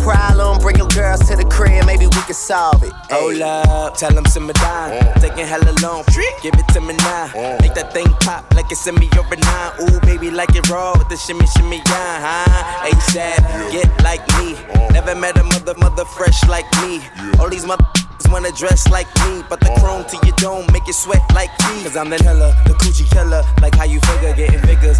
[0.07, 2.93] problem, bring your girls to the crib, maybe we can solve it.
[3.11, 4.91] Hold up, tell them simmer down.
[5.19, 6.03] Taking hella long,
[6.41, 7.31] give it to me now.
[7.35, 7.57] Uh.
[7.61, 9.71] Make that thing pop like it's in me over nine.
[9.83, 12.87] Ooh, baby, like it raw with the shimmy, shimmy, yeah, huh?
[12.87, 14.55] ASAP, get like me.
[14.73, 14.91] Uh.
[14.93, 17.01] Never met a mother, mother fresh like me.
[17.39, 17.85] All these mother
[18.29, 19.79] wanna dress like me, but the uh.
[19.79, 21.83] chrome to your dome make it sweat like me.
[21.83, 23.43] Cause I'm the killer, the coochie killer.
[23.61, 24.99] Like how you figure, getting figures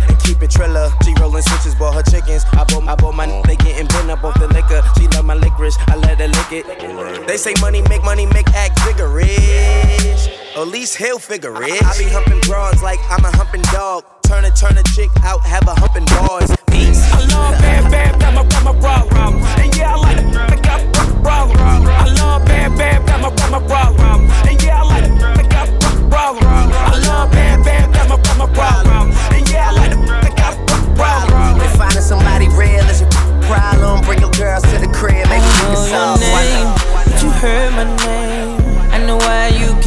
[7.37, 10.27] They say money make money make act vigorous.
[10.55, 11.83] At least he'll figure it.
[11.83, 14.05] I, I be humping broads like I'm a humping dog.
[14.23, 16.49] Turn a turn a chick out, have a humping bars.
[16.65, 16.99] Peace.
[17.13, 19.43] I love bad, bad, that's my, that's my problem.
[19.61, 21.59] And yeah, I like the I got problem.
[21.59, 24.36] I love bad, bad, that's my, that's my problem.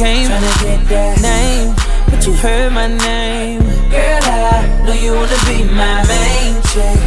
[0.01, 0.27] Came.
[0.29, 1.69] Tryna get that name,
[2.09, 3.61] but you heard my name.
[3.93, 7.01] Girl, I know you wanna be my main chick,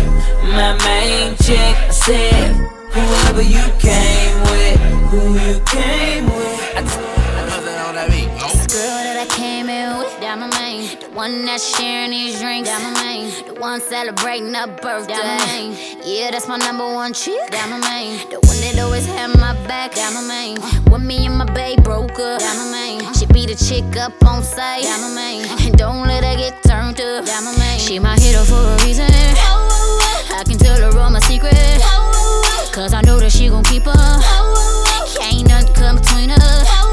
[0.59, 1.75] my main chick.
[1.91, 2.51] I said,
[2.95, 4.79] whoever you came with,
[5.11, 7.14] who you came with.
[11.25, 12.69] One that's sharing these drinks.
[12.69, 13.47] That my main.
[13.47, 15.15] The one celebrating a birthday.
[15.15, 15.73] That my main.
[16.05, 17.49] Yeah, that's my number one chick.
[17.51, 18.29] That my main.
[18.29, 19.95] The one that always had my back.
[19.95, 20.59] That my main.
[20.61, 22.41] Uh, when me and my babe broke up.
[22.41, 23.01] That my main.
[23.01, 24.85] Uh, she be the chick up on sight.
[24.85, 25.49] That my main.
[25.49, 27.25] Uh, and don't let her get turned up.
[27.25, 27.81] That my main.
[27.81, 29.09] She my hero for a reason.
[29.09, 31.85] I can tell her all my secrets.
[32.75, 34.05] Cause I know that she gon' keep her.
[35.23, 36.84] Ain't nothing come between us.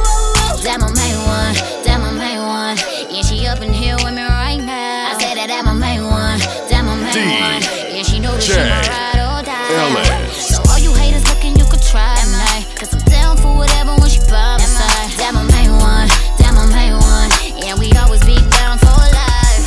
[0.61, 2.77] That my main one, that my main one.
[3.09, 5.09] Yeah, she up in here with me right now.
[5.09, 6.37] I said that that my main one,
[6.69, 7.61] that my main one.
[7.89, 10.29] Yeah, she know that she my ride or die.
[10.29, 12.69] So all you haters looking, you could try tonight.
[12.77, 15.17] Cause I'm down for whatever when she by my side.
[15.17, 16.05] That my main one,
[16.37, 17.29] that my main one.
[17.57, 19.65] Yeah, we always be down for life.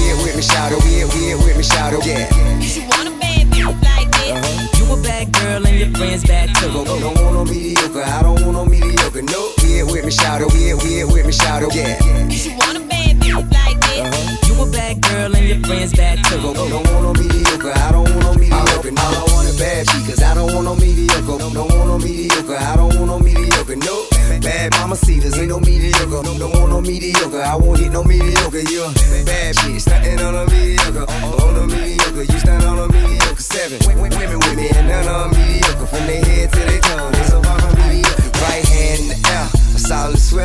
[0.00, 0.80] Yeah, with me, shout out.
[0.88, 2.00] Yeah, yeah, with me, shout out.
[2.08, 2.24] Yeah.
[2.64, 4.32] She want a bad bitch like this.
[4.32, 4.80] Uh-huh.
[4.80, 6.72] You a bad girl and your friends bad too.
[6.72, 8.00] Don't, don't want no mediocre.
[8.00, 9.20] I don't want no mediocre.
[9.20, 9.55] No.
[10.06, 10.54] Yeah, with me, shout out.
[10.54, 11.74] Yeah, yeah, with me, shout out.
[11.74, 12.28] Yeah.
[12.28, 14.06] She want a bad bitch like this.
[14.06, 14.46] Uh-huh.
[14.46, 16.40] You a bad girl and your friends bad too.
[16.40, 17.72] Don't, don't want no mediocre.
[17.74, 18.90] I don't want no mediocre.
[19.02, 21.38] All I want is bad because I don't want no mediocre.
[21.38, 22.56] Don't, want no mediocre.
[22.56, 23.74] I don't want no mediocre.
[23.74, 24.06] No.
[24.42, 26.22] Bad mama cedars ain't no mediocre.
[26.22, 27.42] Don't, don't want no mediocre.
[27.42, 28.62] I won't hit no mediocre.
[28.62, 28.94] You a
[29.26, 31.10] bad bitch, stunting on a mediocre.
[31.10, 33.42] On a mediocre, you stand on a mediocre.
[33.42, 35.86] Seven women with me and none on mediocre.
[35.86, 38.30] From their head to their toe, they so far from mediocre.
[38.46, 39.55] Right hand in the air, a
[39.86, 40.44] solid swell.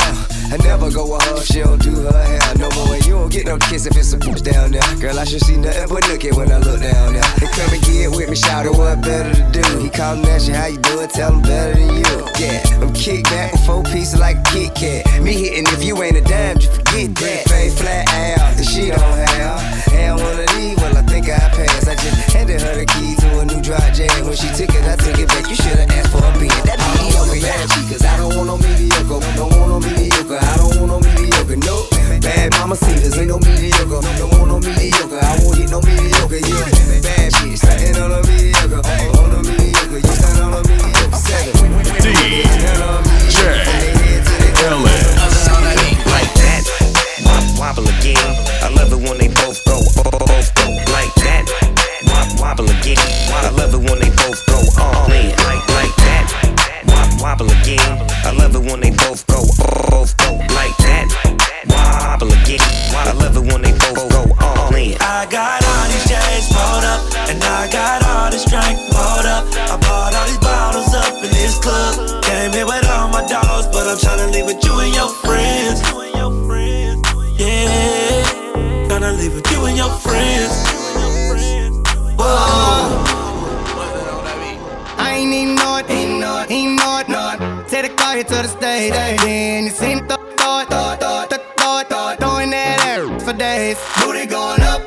[0.54, 2.94] I never go with her, she don't do her hair no more.
[2.94, 4.96] And you don't get no kiss if it's a push down there.
[5.00, 7.24] Girl, I should see nothing but look at when I look down there.
[7.40, 9.80] They come and get with me, shout out what better to do.
[9.80, 11.08] He callin' at you, how you doing?
[11.10, 12.18] Tell him better than you.
[12.38, 15.24] Yeah, I'm kick back with four pieces like a Kit Kat.
[15.24, 17.50] Me hitting if you ain't a dime, just forget that.
[17.50, 18.06] Fade flat
[18.38, 19.94] out, the she don't have.
[19.94, 20.51] And one of
[21.22, 21.88] think I passed.
[21.88, 24.26] I just handed her the key to a new dry jam.
[24.26, 25.50] When she took it, I took it back.
[25.50, 26.52] You should've asked for a beat.
[26.66, 29.20] That mediocre, yeah, cause I don't want no mediocre.
[29.38, 30.40] Don't want no mediocre.
[30.42, 31.58] I don't want no mediocre.
[31.58, 31.86] No.
[32.22, 34.02] Bad mama cedars ain't no mediocre.
[34.18, 35.22] Don't want no mediocre.
[35.22, 36.42] I won't hit no mediocre.
[36.42, 37.02] Yeah.
[37.02, 38.82] Bad bitch, stunting on a mediocre.
[38.82, 40.02] On a mediocre.
[40.02, 41.18] You stand on a mediocre.
[41.18, 41.72] Seven.
[44.62, 44.84] that.
[44.84, 45.01] Wop-
[47.62, 48.18] Wobble again.
[48.66, 50.66] I love it when they both go, both go
[50.98, 51.46] like that.
[52.42, 52.98] Wobble again.
[52.98, 56.26] I love it when they both go all in like like that.
[57.22, 57.86] Wobble again.
[58.26, 59.46] I love it when they both go,
[59.94, 61.06] both go like that.
[61.70, 62.66] Wobble again.
[62.98, 64.98] I love it when they both go all in.
[64.98, 69.46] I got all these chains pulled up, and I got all this drink pulled up.
[69.70, 72.26] I bought all these bottles up in this club.
[72.26, 76.11] Came here with all my dogs, but I'm tryna leave with you and your friends.
[79.22, 80.54] Leave with you and your friends.
[82.18, 83.04] Whoa.
[84.98, 87.66] I ain't even know it, ain't know it, ain't know it, know.
[87.68, 91.90] Take the car here to the stage, then you seen the thought, thought, thought, thought,
[91.90, 93.78] thought, throwing that air for days.
[94.00, 94.82] Booty going up,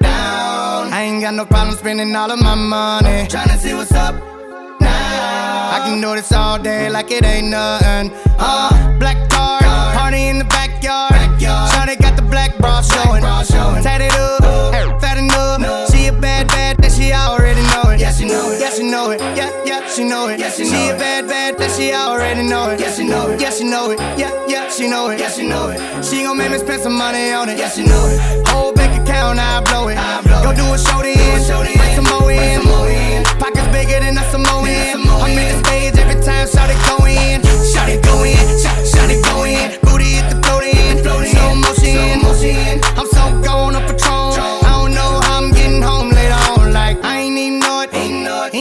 [0.00, 0.92] down.
[0.92, 3.26] I ain't got no problem spending all of my money.
[3.26, 4.14] Tryna see what's up
[4.80, 5.74] now.
[5.76, 8.12] I can do this all day like it ain't nothing.
[8.38, 9.58] Uh, black car,
[9.98, 11.12] party in the backyard.
[11.40, 13.23] Shawty got the black bra showing.
[13.94, 14.42] Tatted up,
[15.00, 15.88] fat enough.
[15.92, 18.00] She a bad, bad, that she already know it.
[18.00, 18.60] Yeah, she know it.
[18.60, 19.20] Yeah, she know it.
[19.20, 20.40] Yeah, yeah, she know it.
[20.40, 21.43] Yeah, she, she a bad, bad,
[21.74, 22.80] she already know it.
[22.80, 23.40] Yeah, she know it.
[23.40, 23.98] Yeah, she know it.
[24.18, 25.18] Yeah, yeah, she know it.
[25.18, 26.04] Yeah, she know it.
[26.04, 27.58] She gon' make me spend some money on it.
[27.58, 28.46] Yeah, she know it.
[28.48, 29.98] Whole bank account, I blow it.
[29.98, 33.24] i Go do a show then, bring some more in.
[33.38, 34.68] Pockets bigger than a Samoan.
[34.68, 37.42] I'm in the stage every time, shout it go in.
[37.72, 39.80] Shout it go in, shout, shout it go in.
[39.82, 42.80] Booty hit the float in, slow motion.
[42.96, 44.38] I'm so gone up Patron.
[44.62, 46.72] I don't know how I'm getting home later on.
[46.72, 48.54] Like I ain't even know it, ain't know it,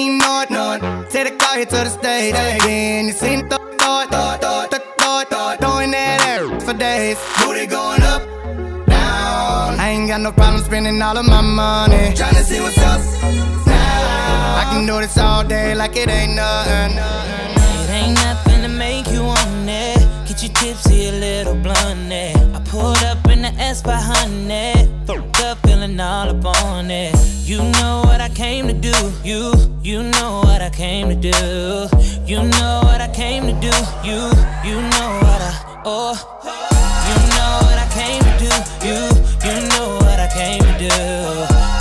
[1.63, 2.33] Take the car here to the stage,
[2.65, 7.17] then you seen the thought, thought, thought, thought, thought, throwing that air for days.
[7.39, 8.21] Booty going up,
[8.87, 9.79] down.
[9.79, 12.11] I ain't got no problem spending all of my money.
[12.15, 12.99] Tryna see what's up
[13.65, 14.59] now.
[14.59, 16.97] I can do this all day like it ain't nothing.
[16.97, 19.99] It ain't nothing to make you want it.
[20.27, 22.35] Get you tipsy, a little blunt it.
[22.53, 23.22] I pulled up
[23.63, 27.15] in the S500, fucked feeling all up on it.
[27.45, 28.93] You know what I came to do.
[29.23, 31.87] You, you know what I came to do.
[32.25, 33.75] You know what I came to do.
[34.07, 34.19] You,
[34.67, 36.15] you know what I, oh.
[37.09, 38.51] You know what I came to do.
[38.87, 38.99] You,
[39.47, 41.72] you know what I came to do.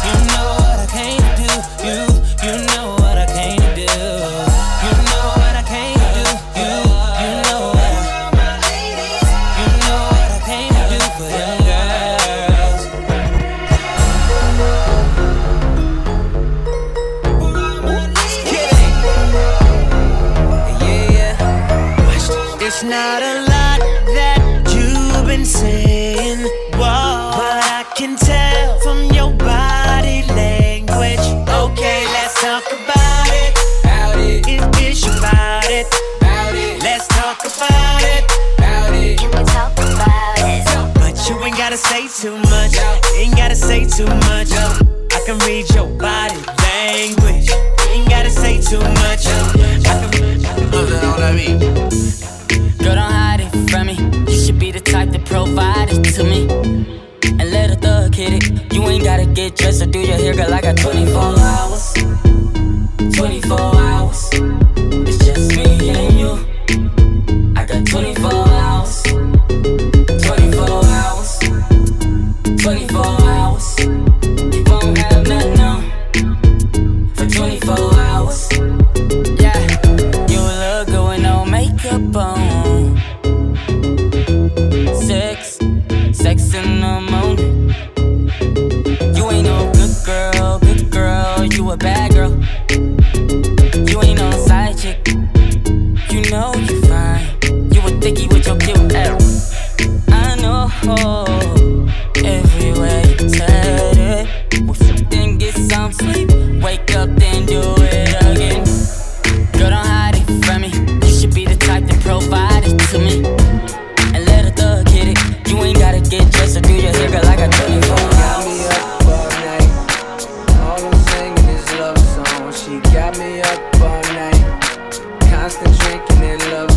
[125.79, 126.72] drinking in love.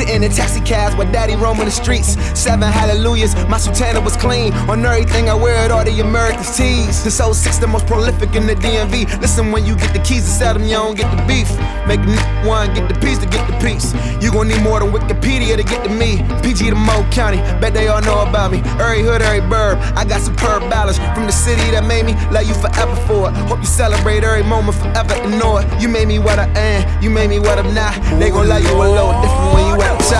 [0.00, 2.16] Sitting in taxi cabs while daddy roaming the streets.
[2.32, 4.54] Seven hallelujahs, my sultana was clean.
[4.70, 7.20] On everything I wear it, all the American tees.
[7.20, 9.20] old 06, the most prolific in the DMV.
[9.20, 11.50] Listen, when you get the keys to sell them, you don't get the beef.
[11.86, 13.92] Make a one, get the piece to get the piece.
[14.24, 16.24] You gon' need more than Wikipedia to get to me.
[16.40, 18.62] PG to Mo County, bet they all know about me.
[18.80, 22.48] Every hood, every burb, I got superb balance from the city that made me love
[22.48, 23.36] you forever for it.
[23.52, 25.66] Hope you celebrate every moment forever and know it.
[25.82, 27.92] You made me what I am, you made me what I'm not.
[28.18, 29.20] They gon' love you alone
[29.52, 30.10] when you at the.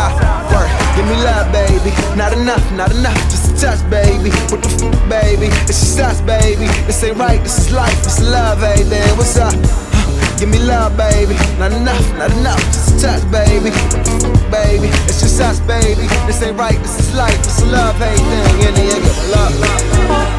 [0.50, 1.90] Work, give me love, baby.
[2.16, 3.18] Not enough, not enough.
[3.30, 4.30] Just a touch, baby.
[4.50, 5.46] What the fuck, baby?
[5.66, 6.66] It's just us, baby.
[6.86, 8.82] This ain't right, this is life, this love, hey.
[9.16, 9.54] What's up?
[10.38, 11.34] Give me love, baby.
[11.58, 12.62] Not enough, not enough.
[12.72, 13.70] Just a touch, baby.
[14.50, 16.06] Baby, it's just us, baby.
[16.26, 18.60] This ain't right, this is life, this love, hey then.
[18.60, 18.96] Yeah,
[19.34, 20.29] love, love, love.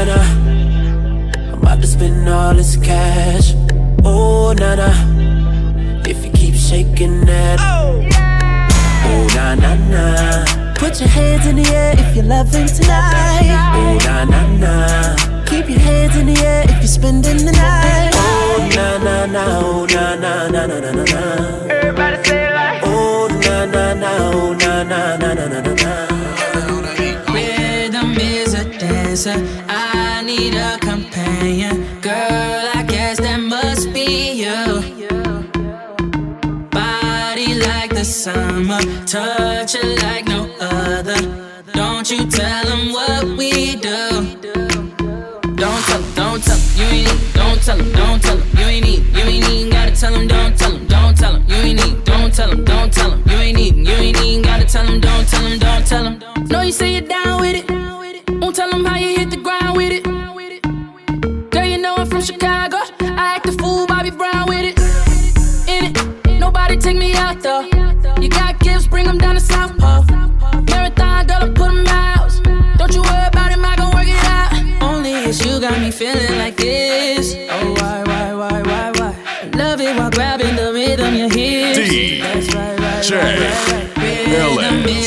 [0.00, 1.52] Oh, nana.
[1.52, 3.52] I'm about to spend all this cash.
[4.02, 4.88] Oh, nana.
[6.08, 7.60] If you keep shaking that.
[7.60, 8.70] Oh, yeah.
[9.04, 10.74] oh na na na.
[10.76, 13.44] Put your hands in the air if you're loving tonight.
[13.76, 15.44] Oh, na na na.
[15.44, 18.12] Keep your hands in the air if you're spending the night.
[18.14, 19.44] Oh, na na na.
[19.60, 21.68] Oh, na na na na na na na.
[21.68, 22.80] Everybody say like.
[22.84, 24.10] Oh, na na na.
[24.32, 25.79] Oh, na na na na na na
[29.10, 29.34] a.
[29.68, 32.00] I need a companion.
[32.00, 35.08] Girl, I guess that must be you.
[36.70, 41.20] Body like the summer, touch it like no other.
[41.72, 44.38] Don't you tell them what we do.
[45.56, 47.34] Don't tell 'em, don't tell 'em, you ain't need.
[47.34, 49.02] Don't tell 'em, don't tell 'em, you ain't need.
[49.16, 52.04] You ain't even gotta tell 'em, don't tell 'em, don't tell 'em, you ain't need.
[52.04, 53.76] Don't tell 'em, don't tell 'em, you ain't need.
[53.76, 56.18] You ain't even gotta tell 'em, don't tell 'em, don't tell 'em.
[56.48, 57.66] Know you say you're down with it.
[58.50, 60.02] Won't tell 'em how you hit the ground with it.
[61.52, 62.78] Girl, you know I'm from Chicago.
[63.00, 64.76] I act a fool, Bobby Brown with it.
[65.68, 67.62] In it, nobody take me out though.
[68.20, 70.04] You got gifts, bring 'em down to South Pole.
[70.68, 72.32] Marathon, girl, I put 'em out.
[72.76, 74.50] Don't you worry about him, I gon' work it out.
[74.82, 77.36] Only it's you got me feeling like this.
[77.54, 79.12] Oh, why, why, why, why, why?
[79.62, 81.78] Love it while grabbing the rhythm, your hips.
[81.78, 84.99] That's right, right, right, right, right.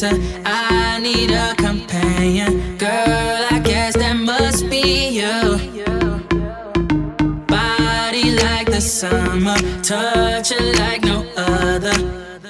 [0.00, 0.42] Rhythm is a dancer.
[0.44, 2.76] I need a companion.
[2.78, 5.58] Girl, I guess that must be you.
[7.46, 11.92] Body like the summer, touch it like no other.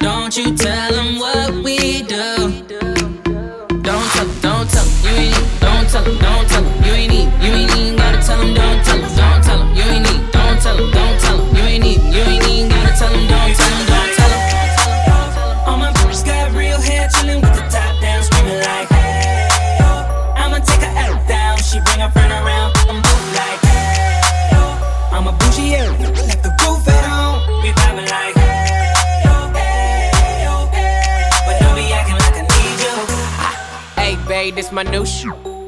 [0.00, 2.64] Don't you tell them what we do.
[3.82, 5.60] Don't tell don't tell you ain't.
[5.60, 7.28] Don't tell don't tell you ain't need.
[7.42, 10.32] You ain't even gotta tell 'em, don't tell 'em, don't tell 'em, you ain't need.
[10.32, 12.00] Don't tell 'em, don't tell 'em, you ain't need.
[12.14, 13.37] You ain't even gotta tell 'em, don't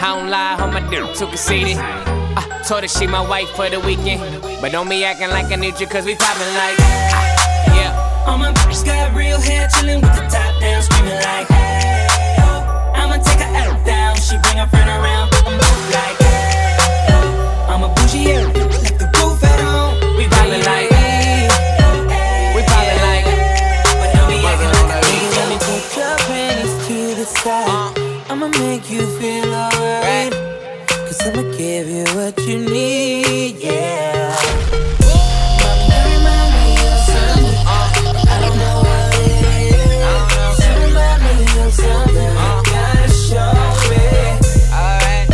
[0.00, 1.76] I don't lie, on my dick too conceited.
[1.78, 4.20] I told her she my wife for the weekend.
[4.60, 6.76] But don't be acting like I need you, cause we poppin' like.
[6.80, 8.24] ah, Yeah.
[8.26, 12.06] All my bitches got real hair, chillin' with the top down, screaming like, hey,
[12.40, 12.92] oh.
[12.94, 16.76] I'ma take her out down, she bring her friend around, I'm both like, hey,
[17.10, 17.66] oh.
[17.68, 18.52] I'm a bougie, yeah,
[31.38, 34.34] I'ma give you what you need, yeah.
[41.70, 42.34] Something.
[42.64, 43.52] Gotta show
[43.90, 44.02] me.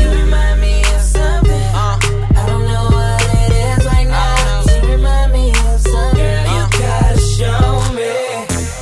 [0.03, 1.69] You remind me of something.
[1.75, 4.63] I don't know what it is right now.
[4.83, 6.45] You remind me of something.
[6.53, 8.13] You gotta show me.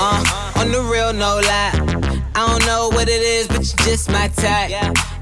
[0.01, 1.71] Uh, on the real, no lie.
[2.35, 4.82] I don't know what it is, but you just my type.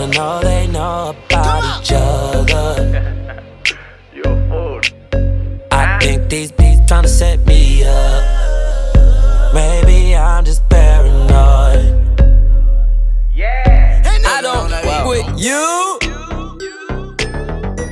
[0.00, 3.42] And I know they know about each other.
[5.72, 9.52] I think these beats tryna set me up.
[9.52, 12.20] Maybe I'm just paranoid.
[13.34, 14.02] Yeah.
[14.24, 15.98] I don't fuck with you.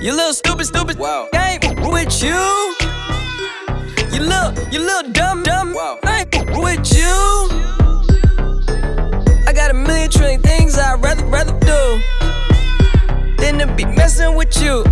[0.00, 1.00] You little stupid, stupid.
[1.34, 2.74] Ain't with you.
[4.12, 5.74] You little, you little dumb, dumb.
[6.07, 7.16] Ain't with you.
[9.48, 10.45] I got a million million trillion
[13.77, 14.83] be messing with you.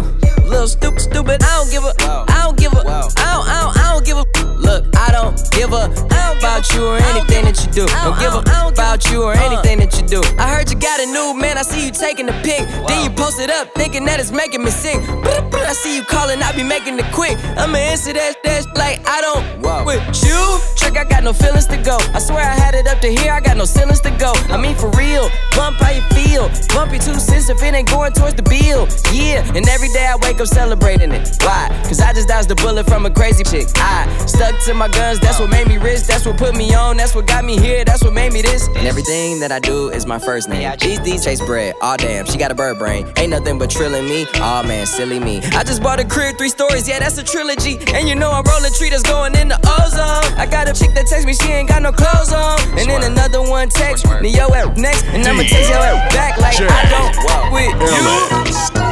[0.45, 1.43] Little stupid, stupid.
[1.43, 1.95] I don't give a.
[2.31, 2.81] I don't give a.
[2.81, 4.25] I don't, I don't, I don't give a.
[4.59, 5.93] Look, I don't give a
[6.33, 7.87] about you or anything that you do.
[8.01, 8.41] Don't give a
[8.73, 10.23] about you or anything that you do.
[10.39, 11.59] I heard you got a new man.
[11.59, 12.65] I see you taking the pic.
[12.89, 14.97] Then you post it up, thinking that it's making me sick.
[14.97, 17.37] I see you calling, I be making it quick.
[17.57, 19.45] I'ma answer that, that like I don't
[19.85, 20.59] with you.
[20.77, 21.99] Trick, I got no feelings to go.
[22.13, 23.33] I swear I had it up to here.
[23.33, 24.33] I got no feelings to go.
[24.49, 25.29] I mean for real.
[25.53, 26.49] Bump how you feel.
[26.75, 28.89] Bump your two cents if it ain't going towards the bill.
[29.13, 31.37] Yeah, and every day I wake up celebrating it.
[31.41, 31.69] Why?
[31.85, 33.69] Cause I just dodged a bullet from a crazy chick.
[33.77, 36.03] I stuck to my guns, that's what made me rich.
[36.07, 38.69] That's what put me on, that's what got me here, that's what made me this.
[38.69, 40.71] And everything that I do is my first name.
[40.81, 41.75] These these chase bread.
[41.83, 43.11] Aw oh, damn, she got a bird brain.
[43.17, 44.27] Ain't nothing but trilling me.
[44.37, 45.39] Aw oh, man, silly me.
[45.53, 47.79] I just bought a crib, three stories, yeah, that's a trilogy.
[47.95, 50.39] And you know I'm rolling tree that's going in the ozone.
[50.39, 52.61] I got a chick that text me, she ain't got no clothes on.
[52.79, 55.05] And then another one text me, yo, at next.
[55.07, 55.81] And I'ma text your
[56.15, 58.85] back like I don't walk with you.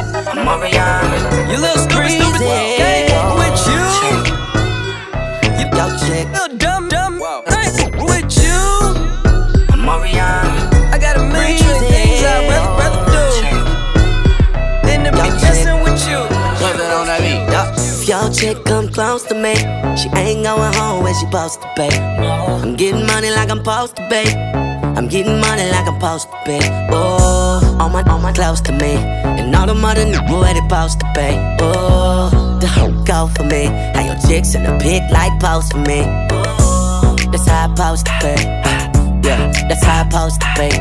[0.43, 1.51] Mariana.
[1.51, 3.73] You little crazy with you.
[3.73, 4.22] You
[6.23, 7.19] chick, little dumb dumb.
[7.47, 8.61] Hey, with you.
[9.77, 10.69] Mariana.
[10.91, 13.25] I got a million things I'd rather, rather do
[14.87, 16.17] than to be messing with you.
[16.17, 17.43] On that beat.
[18.01, 19.55] If your chick come close to me,
[19.95, 21.89] she ain't going home when she supposed to pay.
[21.89, 24.27] I'm getting money like I'm supposed to pay.
[24.95, 26.87] I'm getting money like I'm supposed to pay.
[26.91, 28.95] Oh, all my, all my close to me.
[28.95, 31.57] And all the niggas where they supposed to pay.
[31.59, 33.65] Oh, the hoe go for me.
[33.93, 35.99] How your chicks in the pit like post for me.
[37.31, 38.41] That's how I supposed to pay.
[39.27, 40.73] Yeah, that's how I supposed to pay.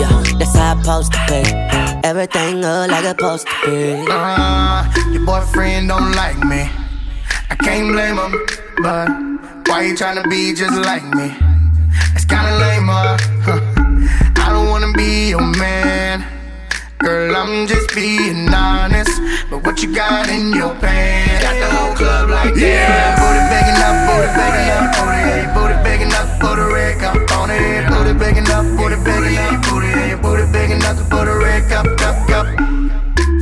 [0.00, 1.44] Yeah, that's how I supposed to pay.
[2.04, 4.06] Everything look like it's supposed to be.
[4.10, 6.68] Uh, your boyfriend don't like me.
[7.48, 8.32] I can't blame him,
[8.82, 9.08] but
[9.68, 11.32] why you tryna be just like me?
[12.14, 13.60] It's kinda lame, uh, huh?
[14.44, 16.39] I don't wanna be your man.
[17.02, 19.20] Girl, I'm just being honest.
[19.48, 21.42] But what you got in your pants?
[21.42, 22.60] Got the whole club like that.
[22.60, 23.16] Yeah.
[23.16, 27.88] Booty begging up, booty begging up, booty, booty begging up, booty red cup on it.
[27.88, 32.46] Booty begging up, booty begging up, booty, booty begging up, booty red cup, cup, cup.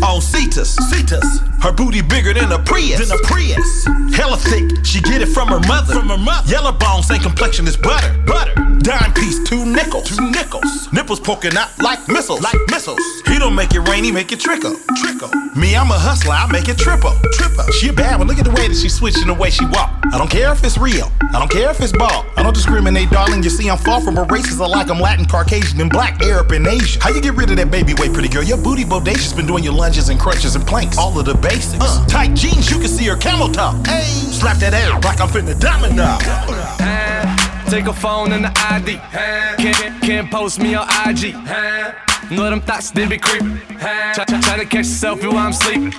[0.06, 3.84] On Cetus, Cetus, her booty bigger than a Prius, than a Prius.
[4.14, 6.48] Hella thick, she get it from her mother, from her mother.
[6.50, 8.54] Yellow bone, same complexion as butter, butter.
[8.78, 10.92] Dime piece, two nickels, two nickels.
[10.92, 13.00] Nipples poking out like missiles, like missiles.
[13.26, 15.30] He don't make it rain, he make it trickle, trickle.
[15.56, 17.64] Me, I'm a hustler, I make it triple, triple.
[17.72, 19.92] She a bad one, look at the way that she switching the way she walk.
[20.12, 22.24] I don't care if it's real, I don't care if it's ball.
[22.36, 23.42] I don't discriminate, darling.
[23.42, 24.60] You see, I'm far from a racist.
[24.60, 27.00] I like I'm Latin, Caucasian, and black, Arab, and Asian.
[27.00, 28.42] How you get rid of that baby weight, pretty girl?
[28.44, 30.96] Your booty bodacious, been doing your lunges and crunches and planks.
[30.96, 31.82] All of the basics.
[31.82, 33.74] Uh, tight jeans, you can see her camel top.
[33.86, 36.18] Hey, slap that ass like I'm finna domino.
[37.70, 38.96] Take a phone and the ID.
[39.62, 41.34] Can't, can't post me on IG.
[42.30, 43.58] Know them thoughts, they be creeping.
[44.14, 45.92] Try, try, try to catch a selfie while I'm sleeping.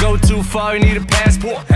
[0.00, 1.66] Go too far, you need a passport.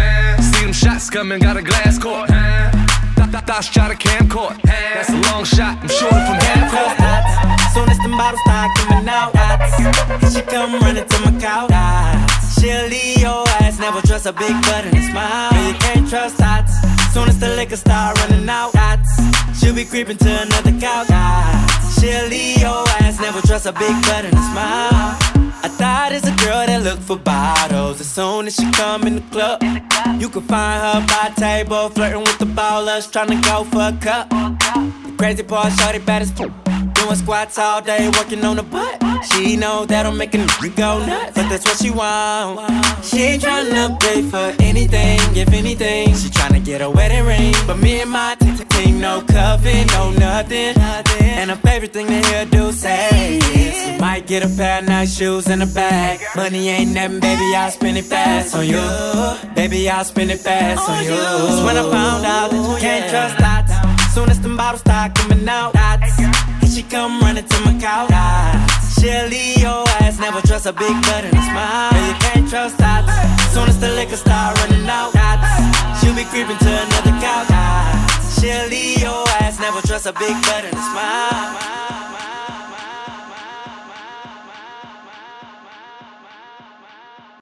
[0.40, 2.28] See them shots coming, got a glass court.
[2.28, 4.60] Th- Thoughts try to camcord.
[4.62, 7.72] That's a long shot, I'm shooting from half court.
[7.72, 9.32] Soon as the bottles start coming out,
[10.20, 12.27] here she come running to my couch.
[12.56, 15.52] She'll leave your ass, never trust a big butt and a smile.
[15.66, 16.66] You can't trust that.
[17.12, 18.72] Soon as the liquor start running out,
[19.58, 21.08] she'll be creeping to another couch.
[21.98, 25.16] She'll leave your ass, never trust a big butt and a smile.
[25.60, 28.00] I thought it's a girl that look for bottles.
[28.00, 29.62] As soon as she come in the club,
[30.20, 33.98] you can find her by table, flirting with the ballers, trying to go for a
[34.00, 34.30] cup.
[34.30, 36.77] The crazy part, shorty bad as fuck.
[36.98, 39.02] Doing squats all day, working on the butt.
[39.24, 42.58] She know that'll make a nigga go nuts, but that's what she want.
[43.04, 46.14] She ain't tryna pay for anything, if anything.
[46.14, 50.76] She tryna get a wedding ring, but me and my team, no cuffing, no nothing.
[51.20, 54.88] And her favorite thing to hear do say is, we might get a pair of
[54.88, 56.20] nice shoes and a bag.
[56.34, 58.82] Money ain't nothing, baby, I'll spend it fast on you.
[59.54, 61.10] Baby, I'll spend it fast on you.
[61.10, 64.10] That's when I found out that you can't trust that.
[64.12, 65.76] Soon as the bottles start coming out,
[66.18, 68.14] here she come running to my couch.
[68.94, 71.92] She'll leave your ass, never trust a big butt and a smile.
[71.92, 73.02] No, you can't trust that.
[73.52, 75.10] Soon as the liquor start running out,
[75.98, 77.50] she'll be creeping to another couch.
[78.38, 81.97] She'll leave your ass, never trust a big butt and a smile.